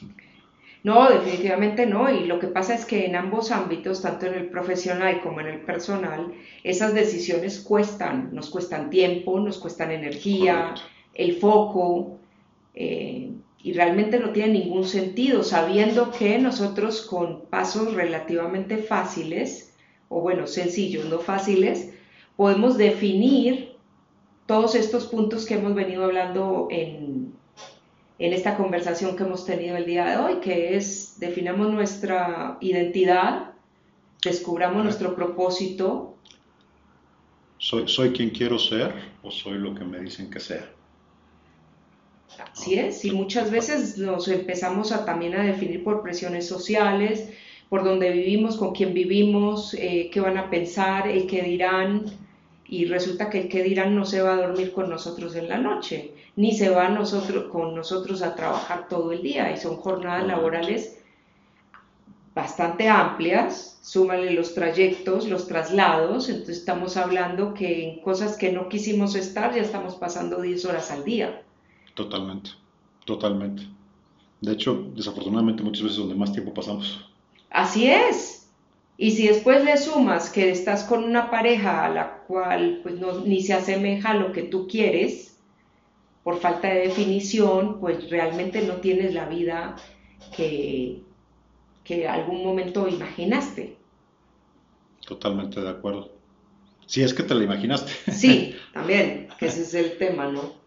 [0.84, 2.10] No, definitivamente no.
[2.10, 5.48] Y lo que pasa es que en ambos ámbitos, tanto en el profesional como en
[5.48, 6.34] el personal,
[6.64, 10.76] esas decisiones cuestan, nos cuestan tiempo, nos cuestan energía,
[11.14, 12.20] el foco,
[12.74, 13.32] eh,
[13.68, 19.76] y realmente no tiene ningún sentido sabiendo que nosotros con pasos relativamente fáciles,
[20.08, 21.94] o bueno, sencillos, no fáciles,
[22.38, 23.74] podemos definir
[24.46, 27.34] todos estos puntos que hemos venido hablando en,
[28.20, 33.52] en esta conversación que hemos tenido el día de hoy, que es definamos nuestra identidad,
[34.24, 36.16] descubramos nuestro propósito.
[37.58, 38.94] ¿Soy, ¿Soy quien quiero ser
[39.24, 40.77] o soy lo que me dicen que sea?
[42.52, 47.30] Así es, y muchas veces nos empezamos a, también a definir por presiones sociales,
[47.70, 52.06] por dónde vivimos, con quién vivimos, eh, qué van a pensar, el qué dirán,
[52.68, 55.58] y resulta que el que dirán no se va a dormir con nosotros en la
[55.58, 60.28] noche, ni se va nosotros, con nosotros a trabajar todo el día y son jornadas
[60.28, 60.98] laborales
[62.36, 68.70] bastante amplias, súmale los trayectos, los traslados, entonces estamos hablando que en cosas que no
[68.70, 71.42] quisimos estar ya estamos pasando 10 horas al día.
[71.98, 72.52] Totalmente,
[73.06, 73.64] totalmente.
[74.40, 77.10] De hecho, desafortunadamente muchas veces donde más tiempo pasamos.
[77.50, 78.52] Así es.
[78.98, 83.22] Y si después le sumas que estás con una pareja a la cual pues no,
[83.22, 85.40] ni se asemeja a lo que tú quieres,
[86.24, 89.76] por falta de definición, pues realmente no tienes la vida
[90.36, 91.02] que,
[91.84, 93.76] que algún momento imaginaste.
[95.08, 96.12] Totalmente de acuerdo.
[96.86, 97.92] Si es que te la imaginaste.
[98.12, 100.67] Sí, también, que ese es el tema, ¿no?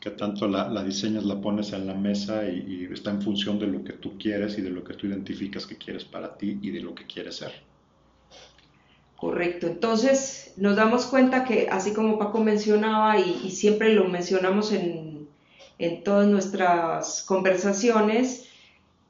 [0.00, 3.84] Que tanto la, diseñas, la pones en la mesa y, está en función de lo
[3.84, 6.80] que tú quieres y de lo que tú identificas que quieres para ti y de
[6.80, 7.52] lo que quieres ser.
[9.16, 9.66] Correcto.
[9.66, 15.28] Entonces nos damos cuenta que así como Paco mencionaba y, siempre lo mencionamos en,
[15.78, 18.50] en todas nuestras conversaciones,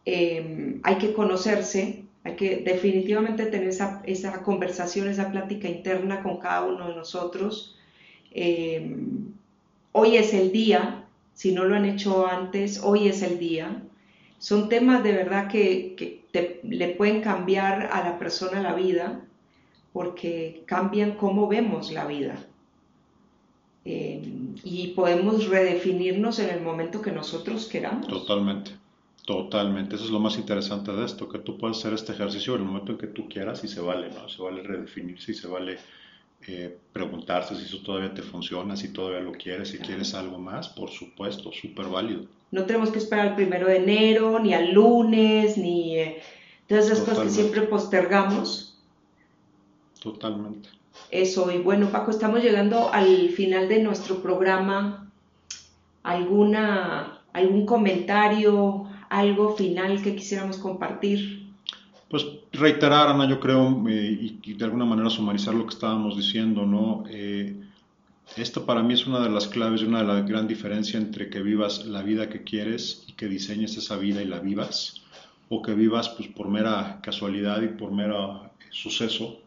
[0.05, 6.39] Em, hay que conocerse, hay que definitivamente tener esa, esa, conversación, esa plática interna con
[6.39, 7.77] cada uno de nosotros.
[8.33, 9.33] Em,
[9.93, 13.83] hoy es el día, si no lo han hecho antes, hoy es el día.
[14.39, 16.21] Son temas de verdad que,
[16.63, 19.25] le pueden cambiar a la persona la vida
[19.93, 22.39] porque cambian cómo vemos la vida.
[23.85, 28.07] Em, y podemos redefinirnos en el momento que nosotros queramos.
[28.07, 28.73] Totalmente.
[29.27, 32.63] Totalmente, eso es lo más interesante de esto, que tú puedes hacer este ejercicio en
[32.63, 34.29] el momento en que tú quieras y se vale, ¿no?
[34.29, 35.79] Se vale redefinirse y se vale
[36.47, 40.69] eh, preguntarse si eso todavía te funciona, si todavía lo quieres, si quieres algo más,
[40.69, 42.23] por supuesto, súper válido.
[42.51, 46.23] No tenemos que esperar al primero de enero, ni al lunes, ni eh,
[46.67, 48.79] todas esas cosas que siempre postergamos.
[50.01, 50.71] Totalmente.
[51.11, 55.13] Eso, y bueno, Paco, estamos llegando al final de nuestro programa.
[56.03, 61.40] ¿Alguna, ¿Algún comentario, algo final que quisiéramos compartir.
[62.11, 66.67] Pues reiterar, Ana, yo creo, eh, y, de alguna manera sumarizar lo que estábamos diciendo,
[66.67, 67.05] ¿no?
[67.09, 67.55] Eh,
[68.37, 71.31] esto para mí es una de las claves y una de las gran diferencia entre
[71.31, 75.03] que vivas la vida que quieres y que diseñes esa vida y la vivas,
[75.49, 79.43] o que vivas pues, por mera casualidad y por mero suceso.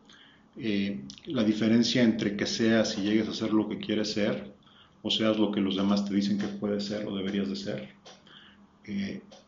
[0.55, 4.53] Eh, la diferencia entre que seas y llegues a ser lo que quieres ser,
[5.01, 7.89] o seas lo que los demás te dicen que puedes ser o deberías de ser,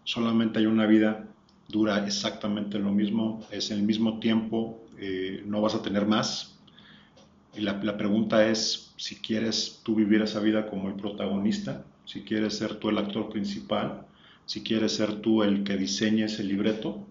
[0.03, 1.29] solamente hay una vida,
[1.67, 6.57] dura exactamente lo mismo, es el mismo tiempo, eh, no vas a tener más.
[7.55, 12.57] Y la, pregunta es si quieres tú vivir esa vida como el protagonista, si quieres
[12.57, 14.05] ser tú el actor principal,
[14.45, 17.05] si quieres ser tú el que diseñe ese libreto,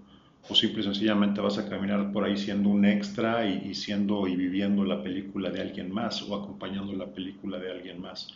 [0.48, 4.28] o simple y sencillamente vas a caminar por ahí siendo un extra y, y, siendo
[4.28, 8.28] y viviendo la película de alguien más o acompañando la película de alguien más.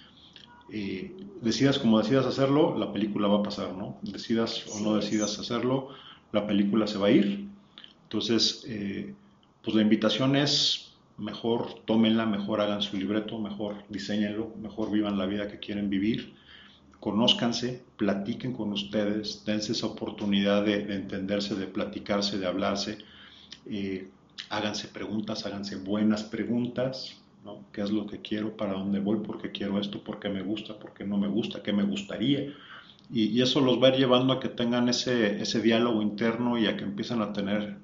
[0.71, 3.99] Eh, decidas como decidas hacerlo, la película va a pasar, ¿no?
[4.03, 5.89] Decidas o no decidas hacerlo,
[6.33, 7.49] la película se va a ir.
[8.05, 9.15] Entonces, eh,
[9.63, 15.27] pues la invitación es mejor tómenla, mejor hagan su libreto, mejor diseñenlo, mejor vivan la
[15.27, 16.35] vida que quieren vivir,
[17.01, 22.99] conózcanse, platiquen con ustedes, dense esa oportunidad de, entenderse, de platicarse, de hablarse,
[23.67, 24.09] eh,
[24.49, 27.21] háganse preguntas, háganse buenas preguntas,
[27.73, 28.57] ¿Qué es lo que quiero?
[28.57, 29.19] ¿Para dónde voy?
[29.19, 30.03] ¿Por qué quiero esto?
[30.03, 30.79] ¿Por qué me gusta?
[30.79, 31.63] ¿Por qué no me gusta?
[31.63, 32.53] ¿Qué me gustaría?
[33.11, 36.67] Y, eso los va a ir llevando a que tengan ese, ese diálogo interno y
[36.67, 37.79] a que empiecen a tener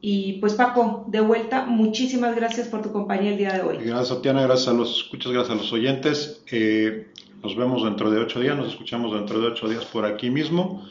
[0.00, 3.78] Y pues Paco, de vuelta, muchísimas gracias por tu compañía el día de hoy.
[3.78, 6.44] Gracias Tatiana, gracias a los, muchas gracias a los oyentes.
[6.52, 7.08] Eh,
[7.42, 10.86] nos vemos dentro de ocho días, nos escuchamos dentro de ocho días por aquí mismo.